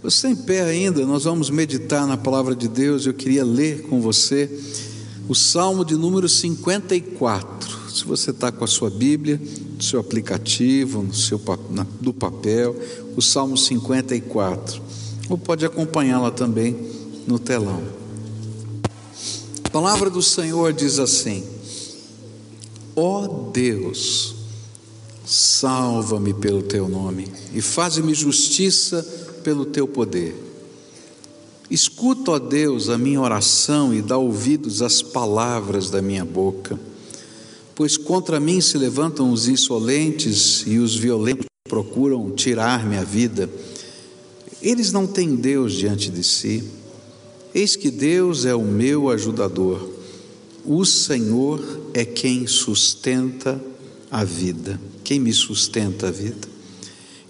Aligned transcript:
Você 0.00 0.28
em 0.28 0.36
pé 0.36 0.62
ainda, 0.62 1.04
nós 1.04 1.24
vamos 1.24 1.50
meditar 1.50 2.06
na 2.06 2.16
palavra 2.16 2.54
de 2.54 2.68
Deus. 2.68 3.04
Eu 3.04 3.12
queria 3.12 3.44
ler 3.44 3.82
com 3.82 4.00
você 4.00 4.48
o 5.28 5.34
Salmo 5.34 5.84
de 5.84 5.96
número 5.96 6.28
54. 6.28 7.90
Se 7.90 8.04
você 8.04 8.30
está 8.30 8.52
com 8.52 8.62
a 8.62 8.68
sua 8.68 8.90
Bíblia, 8.90 9.40
no 9.76 9.82
seu 9.82 9.98
aplicativo, 9.98 11.02
no 11.02 11.12
seu, 11.12 11.40
na, 11.70 11.84
do 12.00 12.14
papel, 12.14 12.76
o 13.16 13.20
Salmo 13.20 13.56
54. 13.56 14.80
Ou 15.28 15.36
pode 15.36 15.66
acompanhá-la 15.66 16.30
também 16.30 16.76
no 17.26 17.40
telão. 17.40 17.82
A 19.64 19.68
palavra 19.68 20.08
do 20.08 20.22
Senhor 20.22 20.72
diz 20.72 21.00
assim: 21.00 21.44
Ó 22.94 23.24
oh 23.24 23.50
Deus, 23.50 24.36
salva-me 25.26 26.32
pelo 26.32 26.62
teu 26.62 26.88
nome 26.88 27.26
e 27.52 27.60
faz-me 27.60 28.14
justiça 28.14 29.26
pelo 29.48 29.64
teu 29.64 29.88
poder. 29.88 30.36
Escuta, 31.70 32.32
ó 32.32 32.38
Deus, 32.38 32.90
a 32.90 32.98
minha 32.98 33.18
oração 33.18 33.94
e 33.94 34.02
dá 34.02 34.18
ouvidos 34.18 34.82
às 34.82 35.00
palavras 35.00 35.88
da 35.88 36.02
minha 36.02 36.22
boca, 36.22 36.78
pois 37.74 37.96
contra 37.96 38.38
mim 38.38 38.60
se 38.60 38.76
levantam 38.76 39.32
os 39.32 39.48
insolentes 39.48 40.64
e 40.66 40.76
os 40.76 40.94
violentos 40.94 41.46
procuram 41.66 42.30
tirar 42.32 42.86
minha 42.86 43.02
vida. 43.02 43.48
Eles 44.60 44.92
não 44.92 45.06
têm 45.06 45.34
Deus 45.34 45.72
diante 45.72 46.10
de 46.10 46.22
si. 46.22 46.62
Eis 47.54 47.74
que 47.74 47.90
Deus 47.90 48.44
é 48.44 48.54
o 48.54 48.60
meu 48.60 49.08
ajudador. 49.08 49.88
O 50.62 50.84
Senhor 50.84 51.58
é 51.94 52.04
quem 52.04 52.46
sustenta 52.46 53.58
a 54.10 54.24
vida. 54.24 54.78
Quem 55.02 55.18
me 55.18 55.32
sustenta 55.32 56.08
a 56.08 56.10
vida? 56.10 56.57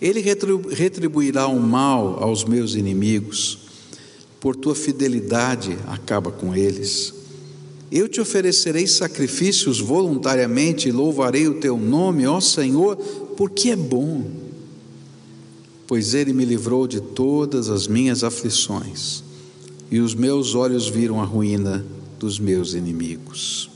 Ele 0.00 0.20
retribuirá 0.20 1.48
o 1.48 1.60
mal 1.60 2.22
aos 2.22 2.44
meus 2.44 2.74
inimigos, 2.74 3.58
por 4.40 4.54
tua 4.54 4.74
fidelidade 4.74 5.76
acaba 5.88 6.30
com 6.30 6.55
eles. 6.55 7.12
Eu 7.90 8.08
te 8.08 8.20
oferecerei 8.20 8.86
sacrifícios 8.86 9.80
voluntariamente 9.80 10.88
e 10.88 10.92
louvarei 10.92 11.48
o 11.48 11.55
teu 11.55 11.77
nome, 11.77 12.27
ó 12.27 12.38
Senhor, 12.40 12.96
porque 13.36 13.70
é 13.70 13.77
bom, 13.77 14.30
pois 15.86 16.14
ele 16.14 16.33
me 16.33 16.44
livrou 16.44 16.86
de 16.86 17.00
todas 17.00 17.68
as 17.68 17.88
minhas 17.88 18.22
aflições, 18.22 19.24
e 19.90 20.00
os 20.00 20.14
meus 20.14 20.55
olhos 20.55 20.86
viram 20.86 21.20
a 21.20 21.24
ruína 21.24 21.84
dos 22.18 22.38
meus 22.38 22.74
inimigos. 22.74 23.70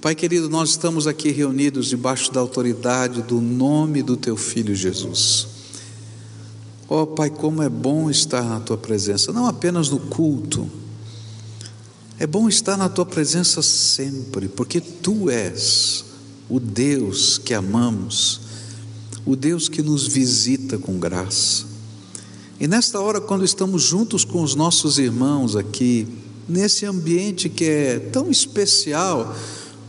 Pai 0.00 0.14
querido, 0.14 0.48
nós 0.48 0.70
estamos 0.70 1.06
aqui 1.06 1.30
reunidos 1.30 1.88
debaixo 1.88 2.32
da 2.32 2.40
autoridade 2.40 3.20
do 3.20 3.38
nome 3.38 4.02
do 4.02 4.16
Teu 4.16 4.34
Filho 4.34 4.74
Jesus. 4.74 5.46
Ó 6.88 7.02
oh, 7.02 7.06
Pai, 7.06 7.28
como 7.28 7.62
é 7.62 7.68
bom 7.68 8.08
estar 8.08 8.42
na 8.42 8.60
Tua 8.60 8.78
presença, 8.78 9.30
não 9.30 9.44
apenas 9.44 9.90
no 9.90 10.00
culto, 10.00 10.70
é 12.18 12.26
bom 12.26 12.48
estar 12.48 12.78
na 12.78 12.88
Tua 12.88 13.04
presença 13.04 13.60
sempre, 13.60 14.48
porque 14.48 14.80
Tu 14.80 15.28
és 15.28 16.02
o 16.48 16.58
Deus 16.58 17.36
que 17.36 17.52
amamos, 17.52 18.40
o 19.26 19.36
Deus 19.36 19.68
que 19.68 19.82
nos 19.82 20.06
visita 20.06 20.78
com 20.78 20.98
graça. 20.98 21.66
E 22.58 22.66
nesta 22.66 22.98
hora, 23.00 23.20
quando 23.20 23.44
estamos 23.44 23.82
juntos 23.82 24.24
com 24.24 24.42
os 24.42 24.54
nossos 24.54 24.98
irmãos 24.98 25.56
aqui, 25.56 26.08
nesse 26.48 26.86
ambiente 26.86 27.50
que 27.50 27.66
é 27.66 27.98
tão 27.98 28.30
especial, 28.30 29.36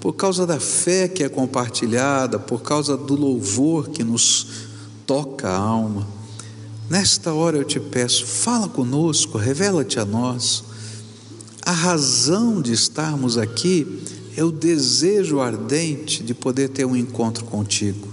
por 0.01 0.13
causa 0.13 0.47
da 0.47 0.59
fé 0.59 1.07
que 1.07 1.23
é 1.23 1.29
compartilhada, 1.29 2.39
por 2.39 2.63
causa 2.63 2.97
do 2.97 3.15
louvor 3.15 3.89
que 3.89 4.03
nos 4.03 4.47
toca 5.05 5.47
a 5.47 5.55
alma. 5.55 6.07
Nesta 6.89 7.31
hora 7.31 7.57
eu 7.57 7.63
te 7.63 7.79
peço, 7.79 8.25
fala 8.25 8.67
conosco, 8.67 9.37
revela-te 9.37 9.99
a 9.99 10.05
nós. 10.05 10.63
A 11.61 11.71
razão 11.71 12.61
de 12.61 12.73
estarmos 12.73 13.37
aqui 13.37 14.01
é 14.35 14.43
o 14.43 14.51
desejo 14.51 15.39
ardente 15.39 16.23
de 16.23 16.33
poder 16.33 16.69
ter 16.69 16.83
um 16.83 16.95
encontro 16.95 17.45
contigo. 17.45 18.07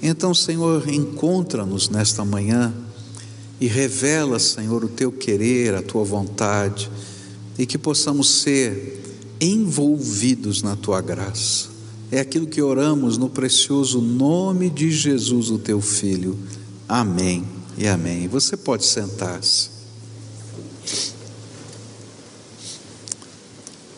Então, 0.00 0.32
Senhor, 0.32 0.88
encontra-nos 0.88 1.88
nesta 1.90 2.24
manhã 2.24 2.72
e 3.60 3.66
revela, 3.66 4.38
Senhor, 4.38 4.84
o 4.84 4.88
teu 4.88 5.10
querer, 5.10 5.74
a 5.74 5.82
tua 5.82 6.04
vontade, 6.04 6.88
e 7.58 7.66
que 7.66 7.76
possamos 7.76 8.30
ser 8.42 8.99
envolvidos 9.40 10.62
na 10.62 10.76
tua 10.76 11.00
graça. 11.00 11.68
É 12.12 12.20
aquilo 12.20 12.46
que 12.46 12.60
oramos 12.60 13.16
no 13.16 13.30
precioso 13.30 14.00
nome 14.00 14.68
de 14.68 14.90
Jesus, 14.90 15.50
o 15.50 15.58
teu 15.58 15.80
filho. 15.80 16.36
Amém 16.88 17.44
e 17.78 17.86
amém. 17.86 18.26
Você 18.26 18.56
pode 18.56 18.84
sentar-se. 18.84 19.70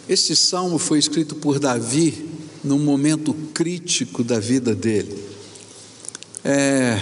Este 0.08 0.36
salmo 0.36 0.78
foi 0.78 0.98
escrito 0.98 1.34
por 1.34 1.58
Davi 1.58 2.28
num 2.62 2.78
momento 2.78 3.32
crítico 3.54 4.22
da 4.22 4.38
vida 4.38 4.74
dele. 4.74 5.16
É, 6.44 7.00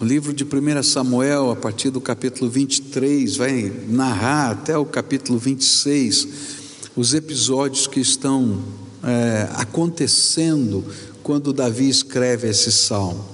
o 0.00 0.04
livro 0.04 0.32
de 0.32 0.44
1 0.44 0.82
Samuel, 0.82 1.50
a 1.50 1.56
partir 1.56 1.90
do 1.90 2.00
capítulo 2.00 2.50
23, 2.50 3.36
vai 3.36 3.72
narrar 3.88 4.50
até 4.50 4.76
o 4.76 4.84
capítulo 4.84 5.38
26 5.38 6.59
os 6.96 7.14
episódios 7.14 7.86
que 7.86 8.00
estão 8.00 8.60
é, 9.02 9.48
acontecendo 9.54 10.84
quando 11.22 11.52
Davi 11.52 11.88
escreve 11.88 12.48
esse 12.48 12.72
salmo. 12.72 13.24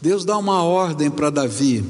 Deus 0.00 0.24
dá 0.24 0.36
uma 0.38 0.62
ordem 0.62 1.10
para 1.10 1.30
Davi, 1.30 1.84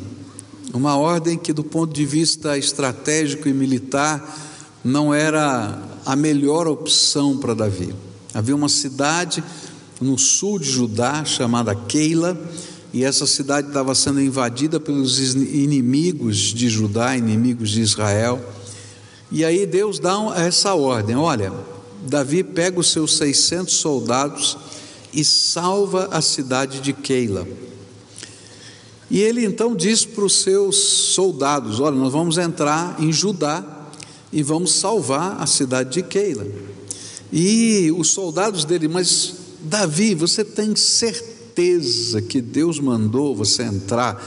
uma 0.73 0.97
ordem 0.97 1.37
que, 1.37 1.53
do 1.53 1.65
ponto 1.65 1.93
de 1.93 2.05
vista 2.05 2.57
estratégico 2.57 3.49
e 3.49 3.53
militar, 3.53 4.81
não 4.83 5.13
era 5.13 5.83
a 6.05 6.15
melhor 6.15 6.67
opção 6.67 7.37
para 7.37 7.55
Davi. 7.55 7.95
Havia 8.33 8.55
uma 8.55 8.69
cidade 8.69 9.43
no 10.01 10.19
sul 10.19 10.59
de 10.59 10.71
Judá 10.71 11.25
chamada 11.25 11.75
Keila, 11.75 12.39
e 12.93 13.05
essa 13.05 13.27
cidade 13.27 13.69
estava 13.69 13.95
sendo 13.95 14.21
invadida 14.21 14.79
pelos 14.79 15.35
inimigos 15.35 16.37
de 16.55 16.69
Judá, 16.69 17.17
inimigos 17.17 17.71
de 17.71 17.83
Israel. 17.83 18.41
E 19.31 19.45
aí 19.45 19.67
Deus 19.67 19.99
dá 19.99 20.17
essa 20.37 20.75
ordem: 20.75 21.17
olha, 21.17 21.53
Davi 22.03 22.45
pega 22.45 22.79
os 22.79 22.91
seus 22.93 23.17
600 23.17 23.75
soldados 23.75 24.57
e 25.13 25.25
salva 25.25 26.09
a 26.13 26.21
cidade 26.21 26.81
de 26.81 26.93
Keila. 26.93 27.47
E 29.11 29.21
ele 29.21 29.45
então 29.45 29.75
diz 29.75 30.05
para 30.05 30.25
os 30.25 30.43
seus 30.43 30.77
soldados: 31.15 31.81
Olha, 31.81 31.97
nós 31.97 32.13
vamos 32.13 32.39
entrar 32.39 32.97
em 33.01 33.13
Judá 33.13 33.65
e 34.33 34.43
vamos 34.43 34.73
salvar 34.73 35.41
a 35.41 35.47
cidade 35.47 35.91
de 35.91 36.03
Keila. 36.03 36.47
E 37.33 37.93
os 37.97 38.11
soldados 38.11 38.65
dele, 38.65 38.89
mas 38.89 39.35
Davi, 39.61 40.15
você 40.15 40.45
tem 40.45 40.77
certeza 40.77 42.21
que 42.23 42.41
Deus 42.41 42.79
mandou 42.79 43.35
você 43.35 43.63
entrar 43.63 44.23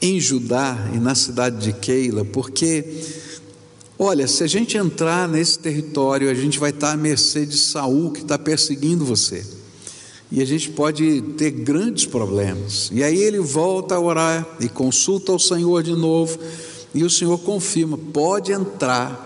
em 0.00 0.20
Judá 0.20 0.90
e 0.94 0.98
na 0.98 1.14
cidade 1.14 1.58
de 1.58 1.72
Keila? 1.72 2.24
Porque 2.24 2.84
Olha, 3.98 4.28
se 4.28 4.44
a 4.44 4.46
gente 4.46 4.76
entrar 4.76 5.26
nesse 5.26 5.58
território, 5.58 6.30
a 6.30 6.34
gente 6.34 6.58
vai 6.58 6.68
estar 6.68 6.92
à 6.92 6.96
mercê 6.96 7.46
de 7.46 7.56
Saul 7.56 8.10
que 8.10 8.20
está 8.20 8.38
perseguindo 8.38 9.06
você. 9.06 9.42
E 10.30 10.42
a 10.42 10.44
gente 10.44 10.70
pode 10.70 11.22
ter 11.38 11.50
grandes 11.50 12.04
problemas. 12.04 12.90
E 12.92 13.02
aí 13.02 13.16
ele 13.16 13.38
volta 13.38 13.94
a 13.94 14.00
orar 14.00 14.46
e 14.60 14.68
consulta 14.68 15.32
o 15.32 15.38
Senhor 15.38 15.82
de 15.82 15.92
novo. 15.92 16.38
E 16.94 17.04
o 17.04 17.10
Senhor 17.10 17.38
confirma: 17.38 17.96
pode 17.96 18.52
entrar 18.52 19.22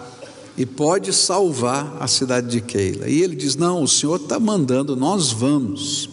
e 0.57 0.65
pode 0.65 1.13
salvar 1.13 1.97
a 1.99 2.07
cidade 2.07 2.49
de 2.49 2.61
Keila. 2.61 3.09
E 3.09 3.23
ele 3.23 3.35
diz: 3.35 3.57
Não, 3.57 3.83
o 3.83 3.89
Senhor 3.89 4.21
está 4.21 4.39
mandando, 4.39 4.95
nós 4.95 5.33
vamos. 5.33 6.09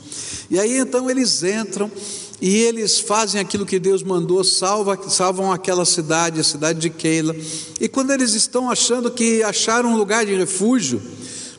E 0.49 0.57
aí 0.57 0.77
então 0.79 1.09
eles 1.09 1.43
entram 1.43 1.91
e 2.39 2.55
eles 2.57 2.99
fazem 2.99 3.41
aquilo 3.41 3.65
que 3.65 3.79
Deus 3.79 4.03
mandou, 4.03 4.43
salva, 4.43 4.99
salvam 5.09 5.51
aquela 5.51 5.85
cidade, 5.85 6.39
a 6.39 6.43
cidade 6.43 6.79
de 6.79 6.89
Keila. 6.89 7.35
E 7.81 7.87
quando 7.87 8.11
eles 8.11 8.33
estão 8.33 8.69
achando 8.69 9.09
que 9.09 9.41
acharam 9.41 9.93
um 9.93 9.97
lugar 9.97 10.23
de 10.23 10.35
refúgio, 10.35 11.01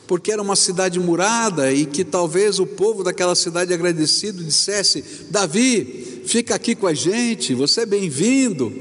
porque 0.07 0.31
era 0.31 0.41
uma 0.41 0.55
cidade 0.55 0.97
murada 0.99 1.71
e 1.71 1.85
que 1.85 2.03
talvez 2.05 2.59
o 2.59 2.65
povo 2.65 3.03
daquela 3.03 3.35
cidade 3.35 3.73
agradecido 3.73 4.41
dissesse: 4.41 5.03
Davi, 5.29 6.23
fica 6.25 6.55
aqui 6.55 6.75
com 6.75 6.87
a 6.87 6.93
gente, 6.93 7.53
você 7.53 7.81
é 7.81 7.85
bem-vindo. 7.85 8.73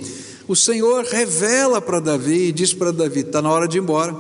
O 0.47 0.55
Senhor 0.55 1.05
revela 1.05 1.83
para 1.83 2.01
Davi 2.01 2.49
e 2.49 2.53
diz 2.53 2.73
para 2.73 2.93
Davi: 2.93 3.21
está 3.21 3.43
na 3.43 3.51
hora 3.51 3.67
de 3.67 3.77
ir 3.77 3.81
embora, 3.81 4.17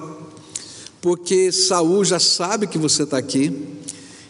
porque 1.00 1.52
Saul 1.52 2.04
já 2.04 2.18
sabe 2.18 2.66
que 2.66 2.76
você 2.76 3.04
está 3.04 3.18
aqui 3.18 3.56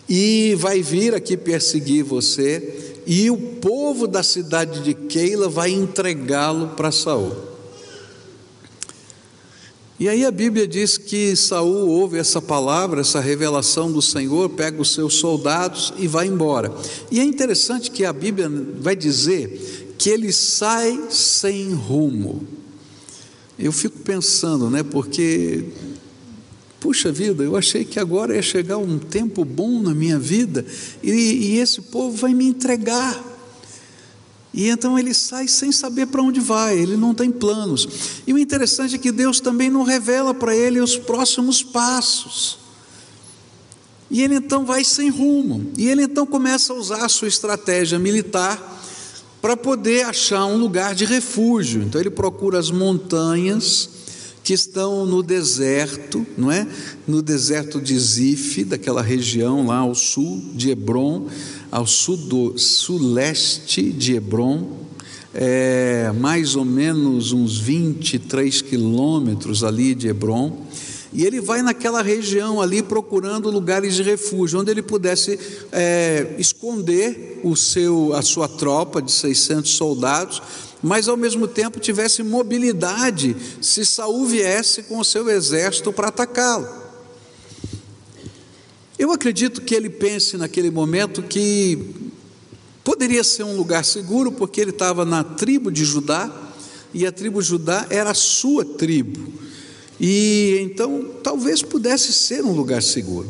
e 0.06 0.54
vai 0.58 0.82
vir 0.82 1.14
aqui 1.14 1.36
perseguir 1.36 2.04
você 2.04 2.87
e 3.10 3.30
o 3.30 3.38
povo 3.38 4.06
da 4.06 4.22
cidade 4.22 4.82
de 4.82 4.92
Keila 4.92 5.48
vai 5.48 5.70
entregá-lo 5.70 6.68
para 6.76 6.92
Saul. 6.92 7.34
E 9.98 10.06
aí 10.10 10.26
a 10.26 10.30
Bíblia 10.30 10.68
diz 10.68 10.98
que 10.98 11.34
Saul 11.34 11.88
ouve 11.88 12.18
essa 12.18 12.42
palavra, 12.42 13.00
essa 13.00 13.18
revelação 13.18 13.90
do 13.90 14.02
Senhor, 14.02 14.50
pega 14.50 14.82
os 14.82 14.92
seus 14.92 15.14
soldados 15.14 15.94
e 15.96 16.06
vai 16.06 16.26
embora. 16.26 16.70
E 17.10 17.18
é 17.18 17.24
interessante 17.24 17.90
que 17.90 18.04
a 18.04 18.12
Bíblia 18.12 18.48
vai 18.78 18.94
dizer 18.94 19.94
que 19.96 20.10
ele 20.10 20.30
sai 20.30 21.06
sem 21.08 21.72
rumo. 21.72 22.46
Eu 23.58 23.72
fico 23.72 24.00
pensando, 24.00 24.68
né, 24.68 24.82
porque 24.82 25.64
Puxa 26.80 27.10
vida, 27.10 27.42
eu 27.42 27.56
achei 27.56 27.84
que 27.84 27.98
agora 27.98 28.36
ia 28.36 28.42
chegar 28.42 28.78
um 28.78 28.98
tempo 28.98 29.44
bom 29.44 29.82
na 29.82 29.92
minha 29.92 30.18
vida 30.18 30.64
e, 31.02 31.10
e 31.10 31.58
esse 31.58 31.82
povo 31.82 32.16
vai 32.16 32.32
me 32.32 32.46
entregar. 32.46 33.24
E 34.54 34.68
então 34.68 34.98
ele 34.98 35.12
sai 35.12 35.48
sem 35.48 35.72
saber 35.72 36.06
para 36.06 36.22
onde 36.22 36.40
vai, 36.40 36.78
ele 36.78 36.96
não 36.96 37.12
tem 37.14 37.30
planos. 37.30 38.22
E 38.26 38.32
o 38.32 38.38
interessante 38.38 38.94
é 38.94 38.98
que 38.98 39.10
Deus 39.10 39.40
também 39.40 39.68
não 39.68 39.82
revela 39.82 40.32
para 40.32 40.54
ele 40.54 40.80
os 40.80 40.96
próximos 40.96 41.62
passos. 41.62 42.58
E 44.10 44.22
ele 44.22 44.36
então 44.36 44.64
vai 44.64 44.84
sem 44.84 45.10
rumo. 45.10 45.70
E 45.76 45.88
ele 45.88 46.04
então 46.04 46.24
começa 46.24 46.72
a 46.72 46.76
usar 46.76 47.04
a 47.04 47.08
sua 47.08 47.28
estratégia 47.28 47.98
militar 47.98 48.76
para 49.42 49.56
poder 49.56 50.06
achar 50.06 50.46
um 50.46 50.56
lugar 50.56 50.94
de 50.94 51.04
refúgio. 51.04 51.82
Então 51.82 52.00
ele 52.00 52.10
procura 52.10 52.58
as 52.58 52.70
montanhas 52.70 53.97
que 54.42 54.52
estão 54.52 55.04
no 55.04 55.22
deserto, 55.22 56.26
não 56.36 56.50
é? 56.50 56.66
No 57.06 57.22
deserto 57.22 57.80
de 57.80 57.98
Zif, 57.98 58.64
daquela 58.64 59.02
região 59.02 59.66
lá 59.66 59.78
ao 59.78 59.94
sul 59.94 60.42
de 60.54 60.70
Hebron, 60.70 61.26
ao 61.70 61.86
sul 61.86 62.16
do 62.16 62.58
suleste 62.58 63.92
de 63.92 64.14
Hebron, 64.14 64.78
é, 65.34 66.10
mais 66.18 66.56
ou 66.56 66.64
menos 66.64 67.32
uns 67.32 67.58
23 67.58 68.62
quilômetros 68.62 69.62
ali 69.62 69.94
de 69.94 70.08
Hebron. 70.08 70.66
E 71.12 71.24
ele 71.24 71.40
vai 71.40 71.62
naquela 71.62 72.02
região 72.02 72.60
ali 72.60 72.82
procurando 72.82 73.50
lugares 73.50 73.94
de 73.94 74.02
refúgio, 74.02 74.60
onde 74.60 74.70
ele 74.70 74.82
pudesse 74.82 75.38
é, 75.72 76.34
esconder 76.38 77.40
o 77.42 77.56
seu, 77.56 78.12
a 78.14 78.20
sua 78.20 78.46
tropa 78.46 79.00
de 79.00 79.10
600 79.10 79.70
soldados, 79.70 80.42
mas 80.82 81.08
ao 81.08 81.16
mesmo 81.16 81.48
tempo 81.48 81.80
tivesse 81.80 82.22
mobilidade 82.22 83.36
se 83.60 83.84
Saul 83.84 84.26
viesse 84.26 84.84
com 84.84 84.98
o 84.98 85.04
seu 85.04 85.28
exército 85.28 85.92
para 85.92 86.08
atacá-lo. 86.08 86.68
Eu 88.98 89.12
acredito 89.12 89.62
que 89.62 89.74
ele 89.74 89.88
pense 89.88 90.36
naquele 90.36 90.70
momento 90.70 91.22
que 91.22 91.94
poderia 92.82 93.22
ser 93.22 93.44
um 93.44 93.56
lugar 93.56 93.84
seguro, 93.84 94.32
porque 94.32 94.60
ele 94.60 94.70
estava 94.70 95.04
na 95.04 95.22
tribo 95.22 95.70
de 95.70 95.84
Judá, 95.84 96.30
e 96.92 97.06
a 97.06 97.12
tribo 97.12 97.40
de 97.40 97.48
Judá 97.48 97.86
era 97.90 98.10
a 98.10 98.14
sua 98.14 98.64
tribo. 98.64 99.32
E 100.00 100.58
então 100.62 101.04
talvez 101.22 101.62
pudesse 101.62 102.12
ser 102.12 102.44
um 102.44 102.52
lugar 102.52 102.82
seguro. 102.82 103.28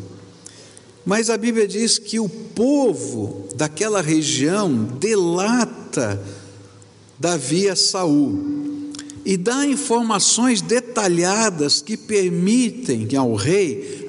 Mas 1.05 1.31
a 1.31 1.37
Bíblia 1.37 1.67
diz 1.67 1.99
que 1.99 2.21
o 2.21 2.29
povo 2.29 3.49
daquela 3.55 4.03
região 4.03 4.73
delata 4.85 6.23
Davi 7.19 7.69
a 7.69 7.75
Saul 7.75 8.93
e 9.25 9.37
dá 9.37 9.67
informações 9.67 10.62
detalhadas 10.62 11.82
que 11.82 11.97
permitem 11.97 13.15
ao 13.17 13.35
rei 13.35 14.06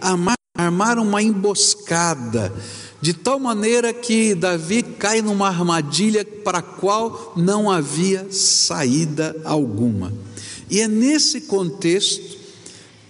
armar 0.56 1.00
uma 1.00 1.22
emboscada, 1.22 2.54
de 3.02 3.14
tal 3.14 3.40
maneira 3.40 3.92
que 3.94 4.36
Davi 4.36 4.84
cai 4.84 5.22
numa 5.22 5.48
armadilha 5.48 6.24
para 6.24 6.60
a 6.60 6.62
qual 6.62 7.34
não 7.36 7.70
havia 7.70 8.28
saída 8.32 9.36
alguma. 9.44 10.14
E 10.70 10.80
é 10.80 10.88
nesse 10.88 11.42
contexto 11.42 12.38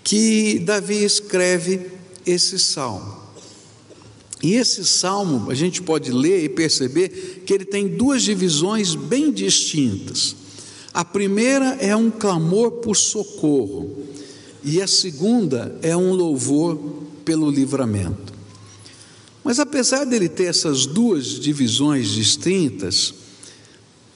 que 0.04 0.60
Davi 0.60 1.04
escreve 1.04 1.92
esse 2.26 2.58
salmo. 2.58 3.19
E 4.42 4.54
esse 4.54 4.86
salmo, 4.86 5.52
a 5.52 5.54
gente 5.54 5.82
pode 5.82 6.12
ler 6.12 6.44
e 6.44 6.50
perceber 6.50 7.44
que 7.46 7.54
ele 7.54 7.66
tem 7.66 7.88
duas 7.88 8.24
divisões 8.24 8.96
bem 8.96 9.32
distintas. 9.32 10.36
A 10.94 11.04
primeira 11.04 11.78
é 11.80 11.96
um 11.96 12.10
clamor 12.10 12.72
por 12.74 12.96
socorro, 12.96 14.06
e 14.64 14.82
a 14.82 14.88
segunda 14.88 15.78
é 15.82 15.96
um 15.96 16.14
louvor 16.14 16.78
pelo 17.26 17.50
livramento. 17.50 18.34
Mas 19.44 19.60
apesar 19.60 20.06
dele 20.06 20.30
ter 20.30 20.46
essas 20.46 20.86
duas 20.86 21.40
divisões 21.40 22.10
distintas, 22.10 23.14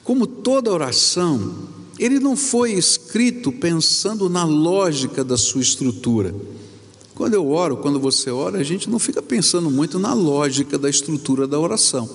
como 0.02 0.26
toda 0.26 0.72
oração, 0.72 1.68
ele 1.98 2.18
não 2.18 2.36
foi 2.36 2.72
escrito 2.72 3.52
pensando 3.52 4.28
na 4.28 4.44
lógica 4.44 5.24
da 5.24 5.36
sua 5.36 5.62
estrutura. 5.62 6.34
Quando 7.14 7.34
eu 7.34 7.48
oro, 7.48 7.76
quando 7.76 8.00
você 8.00 8.30
ora, 8.30 8.58
a 8.58 8.64
gente 8.64 8.90
não 8.90 8.98
fica 8.98 9.22
pensando 9.22 9.70
muito 9.70 9.98
na 9.98 10.12
lógica 10.12 10.76
da 10.76 10.90
estrutura 10.90 11.46
da 11.46 11.58
oração. 11.58 12.10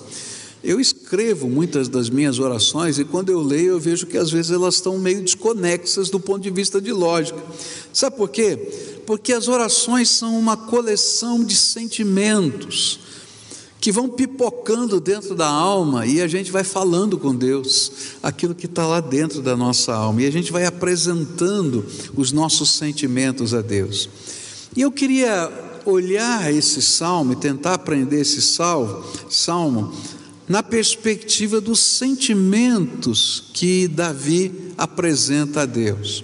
Eu 0.62 0.78
escrevo 0.78 1.48
muitas 1.48 1.88
das 1.88 2.10
minhas 2.10 2.38
orações 2.38 3.00
e 3.00 3.06
quando 3.06 3.30
eu 3.30 3.40
leio 3.42 3.72
eu 3.72 3.80
vejo 3.80 4.06
que 4.06 4.18
às 4.18 4.30
vezes 4.30 4.51
elas 4.51 4.75
estão 4.75 4.98
meio 4.98 5.22
desconexas 5.22 6.10
do 6.10 6.19
ponto 6.19 6.42
de 6.42 6.50
vista 6.50 6.81
de 6.81 6.92
lógica. 6.92 7.42
Sabe 7.94 8.18
por 8.18 8.28
quê? 8.28 8.57
Porque 9.06 9.31
as 9.31 9.48
orações 9.48 10.10
são 10.10 10.38
uma 10.38 10.57
coleção 10.57 11.46
de 11.46 11.56
sentimentos 11.56 13.00
que 13.80 13.90
vão 13.90 14.10
pipocando 14.10 15.00
dentro 15.00 15.34
da 15.34 15.48
alma 15.48 16.06
e 16.06 16.22
a 16.22 16.28
gente 16.28 16.51
vai 16.51 16.66
falando 16.66 17.18
com 17.18 17.34
Deus 17.34 17.92
aquilo 18.22 18.54
que 18.54 18.66
está 18.66 18.86
lá 18.86 19.00
dentro 19.00 19.42
da 19.42 19.56
nossa 19.56 19.94
alma 19.94 20.22
e 20.22 20.28
a 20.28 20.31
gente 20.31 20.51
vai 20.51 20.66
apresentando 20.66 21.86
os 22.18 22.34
nossos 22.34 22.72
sentimentos 22.72 23.54
a 23.54 23.62
Deus. 23.62 24.10
E 24.75 24.81
eu 24.81 24.92
queria 24.92 25.51
olhar 25.86 26.54
esse 26.54 26.81
salmo 26.81 27.33
e 27.33 27.36
tentar 27.36 27.74
aprender 27.74 28.21
esse 28.21 28.42
salmo, 28.42 29.04
salmo 29.30 29.94
na 30.48 30.63
perspectiva 30.63 31.62
dos 31.62 31.80
sentimentos 31.80 33.44
que 33.54 33.88
Davi 33.88 34.74
apresenta 34.77 35.62
a 35.62 35.66
Deus. 35.66 36.24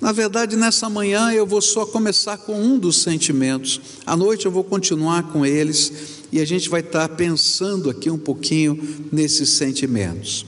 Na 0.00 0.12
verdade, 0.12 0.56
nessa 0.56 0.88
manhã 0.88 1.30
eu 1.30 1.46
vou 1.46 1.60
só 1.60 1.84
começar 1.84 2.38
com 2.38 2.60
um 2.60 2.78
dos 2.78 3.02
sentimentos, 3.02 3.80
à 4.06 4.16
noite 4.16 4.46
eu 4.46 4.52
vou 4.52 4.64
continuar 4.64 5.30
com 5.30 5.44
eles 5.44 5.92
e 6.32 6.40
a 6.40 6.44
gente 6.44 6.68
vai 6.68 6.80
estar 6.80 7.08
pensando 7.10 7.90
aqui 7.90 8.10
um 8.10 8.18
pouquinho 8.18 9.06
nesses 9.12 9.50
sentimentos. 9.50 10.46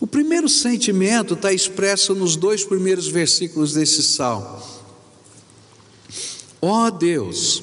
O 0.00 0.06
primeiro 0.06 0.48
sentimento 0.48 1.34
está 1.34 1.52
expresso 1.52 2.14
nos 2.14 2.34
dois 2.34 2.64
primeiros 2.64 3.06
versículos 3.06 3.74
desse 3.74 4.02
salmo. 4.02 4.73
Ó 6.66 6.86
oh 6.86 6.90
Deus, 6.90 7.62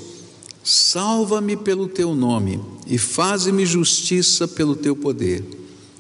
salva-me 0.64 1.58
pelo 1.58 1.88
teu 1.88 2.14
nome 2.14 2.62
e 2.86 3.00
faze-me 3.00 3.66
justiça 3.66 4.48
pelo 4.48 4.76
teu 4.76 4.96
poder. 4.96 5.44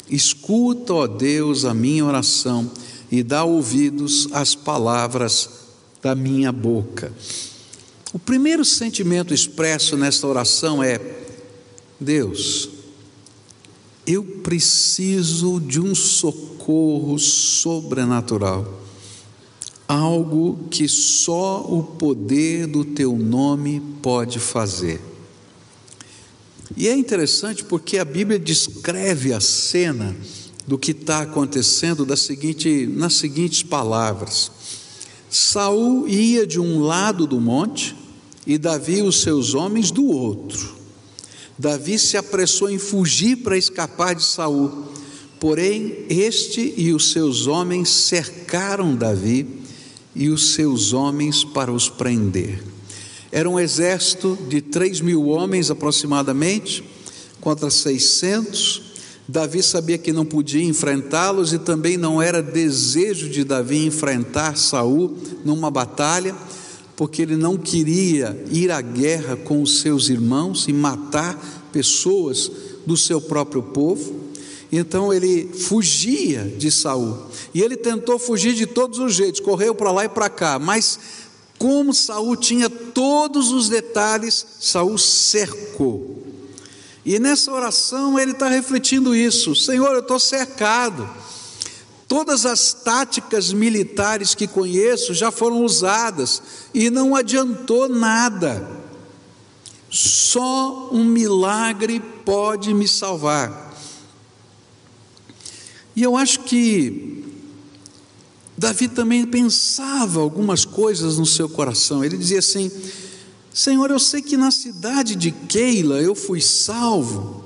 Escuta, 0.07 0.93
ó 0.93 1.07
Deus, 1.07 1.65
a 1.65 1.73
minha 1.73 2.05
oração 2.05 2.69
e 3.11 3.23
dá 3.23 3.43
ouvidos 3.43 4.27
às 4.31 4.53
palavras 4.53 5.49
da 5.99 6.13
minha 6.13 6.51
boca. 6.51 7.11
O 8.13 8.19
primeiro 8.19 8.63
sentimento 8.63 9.33
expresso 9.33 9.97
nesta 9.97 10.27
oração 10.27 10.83
é 10.83 11.01
Deus, 11.99 12.69
eu 14.05 14.23
preciso 14.23 15.59
de 15.59 15.81
um 15.81 15.95
socorro 15.95 17.17
sobrenatural, 17.17 18.80
algo 19.91 20.57
que 20.69 20.87
só 20.87 21.65
o 21.67 21.83
poder 21.83 22.65
do 22.65 22.85
teu 22.85 23.13
nome 23.17 23.81
pode 24.01 24.39
fazer. 24.39 25.01
E 26.77 26.87
é 26.87 26.95
interessante 26.95 27.65
porque 27.65 27.97
a 27.97 28.05
Bíblia 28.05 28.39
descreve 28.39 29.33
a 29.33 29.41
cena 29.41 30.15
do 30.65 30.77
que 30.77 30.91
está 30.91 31.23
acontecendo 31.23 32.05
da 32.05 32.15
seguinte, 32.15 32.87
nas 32.87 33.15
seguintes 33.15 33.63
palavras: 33.63 34.49
Saul 35.29 36.07
ia 36.07 36.47
de 36.47 36.57
um 36.57 36.79
lado 36.79 37.27
do 37.27 37.41
monte 37.41 37.93
e 38.47 38.57
Davi 38.57 38.99
e 38.99 39.01
os 39.01 39.21
seus 39.21 39.53
homens 39.53 39.91
do 39.91 40.05
outro. 40.05 40.73
Davi 41.59 41.99
se 41.99 42.15
apressou 42.15 42.69
em 42.69 42.79
fugir 42.79 43.37
para 43.37 43.57
escapar 43.57 44.15
de 44.15 44.23
Saul. 44.23 44.85
Porém, 45.37 46.05
este 46.07 46.73
e 46.77 46.93
os 46.93 47.11
seus 47.11 47.45
homens 47.47 47.89
cercaram 47.89 48.95
Davi 48.95 49.60
e 50.15 50.29
os 50.29 50.53
seus 50.53 50.93
homens 50.93 51.43
para 51.43 51.71
os 51.71 51.89
prender. 51.89 52.63
Era 53.31 53.49
um 53.49 53.59
exército 53.59 54.37
de 54.49 54.61
três 54.61 54.99
mil 54.99 55.27
homens 55.27 55.71
aproximadamente, 55.71 56.83
contra 57.39 57.69
600. 57.69 58.81
Davi 59.27 59.63
sabia 59.63 59.97
que 59.97 60.11
não 60.11 60.25
podia 60.25 60.63
enfrentá-los 60.63 61.53
e 61.53 61.59
também 61.59 61.97
não 61.97 62.21
era 62.21 62.41
desejo 62.41 63.29
de 63.29 63.43
Davi 63.43 63.85
enfrentar 63.85 64.57
Saul 64.57 65.17
numa 65.45 65.71
batalha 65.71 66.35
porque 67.01 67.23
ele 67.23 67.35
não 67.35 67.57
queria 67.57 68.45
ir 68.51 68.69
à 68.69 68.79
guerra 68.79 69.35
com 69.35 69.63
os 69.63 69.79
seus 69.79 70.07
irmãos 70.07 70.67
e 70.67 70.71
matar 70.71 71.67
pessoas 71.71 72.51
do 72.85 72.95
seu 72.95 73.19
próprio 73.19 73.63
povo. 73.63 74.20
Então 74.71 75.13
ele 75.13 75.51
fugia 75.53 76.43
de 76.57 76.71
Saul. 76.71 77.27
E 77.53 77.61
ele 77.61 77.75
tentou 77.75 78.17
fugir 78.17 78.53
de 78.53 78.65
todos 78.65 78.99
os 78.99 79.13
jeitos, 79.13 79.41
correu 79.41 79.75
para 79.75 79.91
lá 79.91 80.05
e 80.05 80.09
para 80.09 80.29
cá, 80.29 80.57
mas 80.57 80.97
como 81.57 81.93
Saul 81.93 82.35
tinha 82.35 82.69
todos 82.69 83.51
os 83.51 83.69
detalhes, 83.69 84.45
Saul 84.59 84.97
cercou. 84.97 86.19
E 87.05 87.19
nessa 87.19 87.51
oração 87.51 88.17
ele 88.17 88.31
está 88.31 88.47
refletindo 88.47 89.15
isso: 89.15 89.55
Senhor, 89.55 89.91
eu 89.93 89.99
estou 89.99 90.19
cercado. 90.19 91.07
Todas 92.07 92.45
as 92.45 92.73
táticas 92.73 93.53
militares 93.53 94.35
que 94.35 94.47
conheço 94.47 95.13
já 95.13 95.31
foram 95.31 95.63
usadas 95.63 96.41
e 96.73 96.89
não 96.89 97.15
adiantou 97.15 97.87
nada. 97.87 98.67
Só 99.89 100.89
um 100.91 101.05
milagre 101.05 102.01
pode 102.25 102.73
me 102.73 102.87
salvar. 102.87 103.70
E 105.95 106.03
eu 106.03 106.15
acho 106.15 106.41
que 106.41 107.23
Davi 108.57 108.87
também 108.87 109.25
pensava 109.25 110.21
algumas 110.21 110.65
coisas 110.65 111.17
no 111.17 111.25
seu 111.25 111.49
coração. 111.49 112.03
Ele 112.03 112.17
dizia 112.17 112.39
assim: 112.39 112.71
Senhor, 113.53 113.89
eu 113.89 113.99
sei 113.99 114.21
que 114.21 114.37
na 114.37 114.51
cidade 114.51 115.15
de 115.15 115.31
Keila 115.31 115.99
eu 115.99 116.15
fui 116.15 116.39
salvo, 116.39 117.43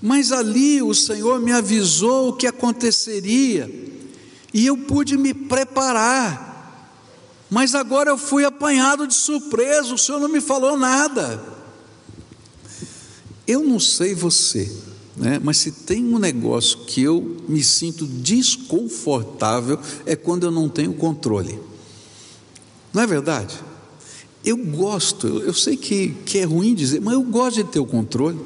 mas 0.00 0.32
ali 0.32 0.82
o 0.82 0.94
Senhor 0.94 1.40
me 1.40 1.52
avisou 1.52 2.28
o 2.28 2.32
que 2.32 2.46
aconteceria, 2.46 3.68
e 4.52 4.66
eu 4.66 4.76
pude 4.76 5.16
me 5.16 5.32
preparar. 5.32 6.46
Mas 7.48 7.74
agora 7.74 8.10
eu 8.10 8.18
fui 8.18 8.44
apanhado 8.44 9.06
de 9.06 9.14
surpresa, 9.14 9.94
o 9.94 9.98
Senhor 9.98 10.20
não 10.20 10.28
me 10.28 10.40
falou 10.40 10.76
nada. 10.76 11.42
Eu 13.46 13.62
não 13.62 13.78
sei 13.78 14.14
você, 14.14 14.70
né? 15.16 15.40
mas 15.42 15.56
se 15.58 15.72
tem 15.72 16.04
um 16.04 16.18
negócio 16.18 16.80
que 16.80 17.02
eu 17.02 17.38
me 17.48 17.62
sinto 17.62 18.06
desconfortável 18.06 19.78
é 20.04 20.14
quando 20.14 20.44
eu 20.44 20.50
não 20.50 20.68
tenho 20.68 20.92
controle. 20.92 21.58
Não 22.92 23.02
é 23.02 23.06
verdade? 23.06 23.54
Eu 24.44 24.56
gosto, 24.56 25.26
eu 25.26 25.52
sei 25.52 25.76
que, 25.76 26.10
que 26.24 26.38
é 26.38 26.44
ruim 26.44 26.74
dizer, 26.74 27.00
mas 27.00 27.14
eu 27.14 27.22
gosto 27.22 27.56
de 27.56 27.64
ter 27.64 27.80
o 27.80 27.86
controle. 27.86 28.38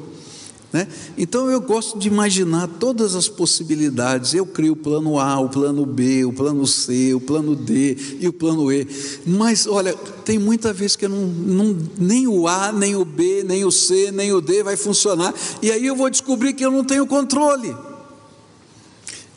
Né? 0.73 0.87
Então 1.17 1.49
eu 1.51 1.59
gosto 1.59 1.99
de 1.99 2.07
imaginar 2.07 2.67
todas 2.67 3.13
as 3.15 3.27
possibilidades. 3.27 4.33
Eu 4.33 4.45
crio 4.45 4.73
o 4.73 4.75
plano 4.75 5.19
A, 5.19 5.39
o 5.39 5.49
plano 5.49 5.85
B, 5.85 6.23
o 6.23 6.31
plano 6.31 6.65
C, 6.65 7.13
o 7.13 7.19
plano 7.19 7.55
D 7.55 7.97
e 8.19 8.27
o 8.27 8.33
plano 8.33 8.71
E. 8.71 8.87
Mas 9.25 9.67
olha, 9.67 9.93
tem 10.23 10.39
muita 10.39 10.71
vez 10.71 10.95
que 10.95 11.07
não, 11.07 11.27
não, 11.27 11.77
nem 11.97 12.27
o 12.27 12.47
A, 12.47 12.71
nem 12.71 12.95
o 12.95 13.03
B, 13.03 13.43
nem 13.43 13.65
o 13.65 13.71
C, 13.71 14.11
nem 14.11 14.31
o 14.31 14.39
D 14.39 14.63
vai 14.63 14.77
funcionar. 14.77 15.33
E 15.61 15.71
aí 15.71 15.85
eu 15.85 15.95
vou 15.95 16.09
descobrir 16.09 16.53
que 16.53 16.63
eu 16.63 16.71
não 16.71 16.83
tenho 16.83 17.05
controle. 17.05 17.75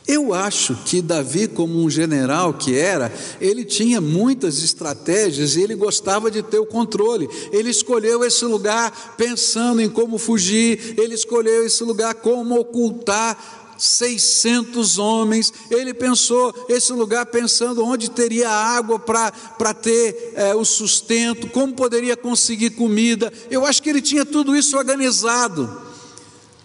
Eu 0.06 0.34
acho 0.34 0.76
que 0.84 1.00
Davi, 1.00 1.49
como 1.49 1.82
um 1.82 1.88
general 1.88 2.52
que 2.52 2.76
era, 2.76 3.11
ele 3.40 3.64
tinha 3.64 4.02
muitas 4.02 4.62
estratégias 4.62 5.56
e 5.56 5.62
ele 5.62 5.75
gostava 5.75 6.30
de 6.30 6.42
ter 6.42 6.58
o 6.58 6.66
controle. 6.66 7.26
Ele 7.50 7.70
escolheu 7.70 8.23
esse 8.23 8.44
lugar 8.44 9.14
pensando 9.16 9.80
em 9.80 9.88
como 9.88 10.18
fugir, 10.18 10.94
ele 10.99 11.14
escolheu 11.14 11.64
esse 11.64 11.82
lugar 11.82 12.14
como 12.16 12.61
ocultar 12.61 13.62
600 13.78 14.99
homens. 14.99 15.50
Ele 15.70 15.94
pensou 15.94 16.54
esse 16.68 16.92
lugar 16.92 17.25
pensando 17.25 17.82
onde 17.82 18.11
teria 18.11 18.50
água 18.50 18.99
para 18.99 19.73
ter 19.73 20.32
é, 20.34 20.54
o 20.54 20.66
sustento, 20.66 21.49
como 21.49 21.73
poderia 21.73 22.14
conseguir 22.14 22.70
comida. 22.70 23.32
Eu 23.50 23.64
acho 23.64 23.82
que 23.82 23.88
ele 23.88 24.02
tinha 24.02 24.26
tudo 24.26 24.54
isso 24.54 24.76
organizado. 24.76 25.80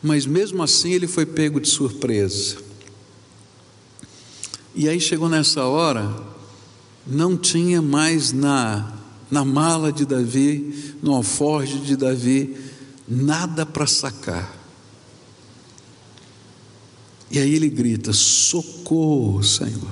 Mas 0.04 0.26
mesmo 0.26 0.62
assim 0.62 0.92
ele 0.92 1.08
foi 1.08 1.26
pego 1.26 1.62
de 1.62 1.70
surpresa. 1.70 2.69
E 4.80 4.88
aí 4.88 4.98
chegou 4.98 5.28
nessa 5.28 5.66
hora, 5.66 6.10
não 7.06 7.36
tinha 7.36 7.82
mais 7.82 8.32
na, 8.32 8.94
na 9.30 9.44
mala 9.44 9.92
de 9.92 10.06
Davi, 10.06 10.96
no 11.04 11.14
alforje 11.16 11.80
de 11.80 11.98
Davi, 11.98 12.56
nada 13.06 13.66
para 13.66 13.86
sacar. 13.86 14.58
E 17.30 17.38
aí 17.38 17.54
ele 17.54 17.68
grita: 17.68 18.14
Socorro, 18.14 19.44
Senhor, 19.44 19.92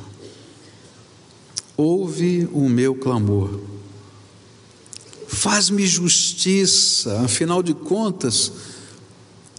ouve 1.75 2.47
o 2.53 2.69
meu 2.69 2.95
clamor, 2.95 3.59
faz-me 5.27 5.85
justiça, 5.85 7.23
afinal 7.25 7.61
de 7.61 7.73
contas, 7.73 8.53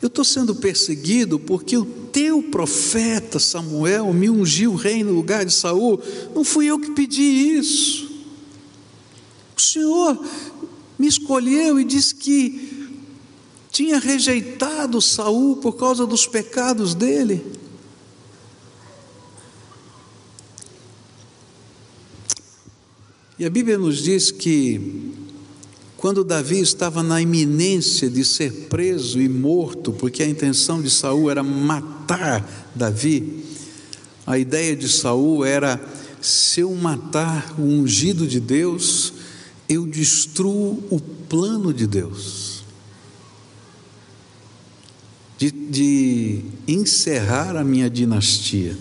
eu 0.01 0.07
estou 0.07 0.25
sendo 0.25 0.55
perseguido 0.55 1.39
porque 1.41 1.77
o 1.77 1.85
teu 1.85 2.43
profeta 2.43 3.39
Samuel 3.39 4.13
me 4.13 4.31
ungiu 4.31 4.75
rei 4.75 5.03
no 5.03 5.13
lugar 5.13 5.45
de 5.45 5.53
Saul. 5.53 6.01
Não 6.35 6.45
fui 6.45 6.67
eu 6.67 6.79
que 6.79 6.93
pedi 6.93 7.23
isso. 7.23 8.09
O 9.57 9.61
Senhor 9.61 10.25
me 10.97 11.09
escolheu 11.09 11.81
e 11.81 11.85
disse 11.85 12.15
que 12.15 12.89
tinha 13.73 13.99
rejeitado 13.99 15.01
Saul 15.01 15.57
por 15.57 15.73
causa 15.73 16.07
dos 16.07 16.27
pecados 16.27 16.95
dele. 16.95 17.45
E 23.37 23.45
a 23.45 23.51
Bíblia 23.51 23.79
nos 23.79 23.99
diz 23.99 24.31
que 24.31 25.08
quando 25.99 26.23
Davi 26.23 26.61
estava 26.61 27.03
na 27.03 27.21
iminência 27.21 28.09
de 28.09 28.25
ser 28.25 28.53
preso 28.69 29.21
e 29.21 29.29
morto, 29.29 29.93
porque 29.93 30.23
a 30.23 30.29
intenção 30.29 30.81
de 30.81 30.89
Saul 30.89 31.29
era 31.29 31.43
matar 31.43 32.71
Davi, 32.73 33.45
a 34.25 34.39
ideia 34.39 34.77
de 34.77 34.89
Saul 34.89 35.45
era: 35.45 35.81
se 36.23 36.61
eu 36.61 36.73
matar 36.73 37.53
o 37.59 37.63
ungido 37.63 38.29
de 38.29 38.39
Deus, 38.39 39.13
eu 39.69 39.87
destruo 39.89 40.85
o 40.89 41.01
plano 41.01 41.75
de 41.75 41.87
Deus. 41.87 42.63
De, 45.37 45.51
de 45.51 46.45
encerrar 46.67 47.57
a 47.57 47.65
minha 47.65 47.91
dinastia. 47.91 48.79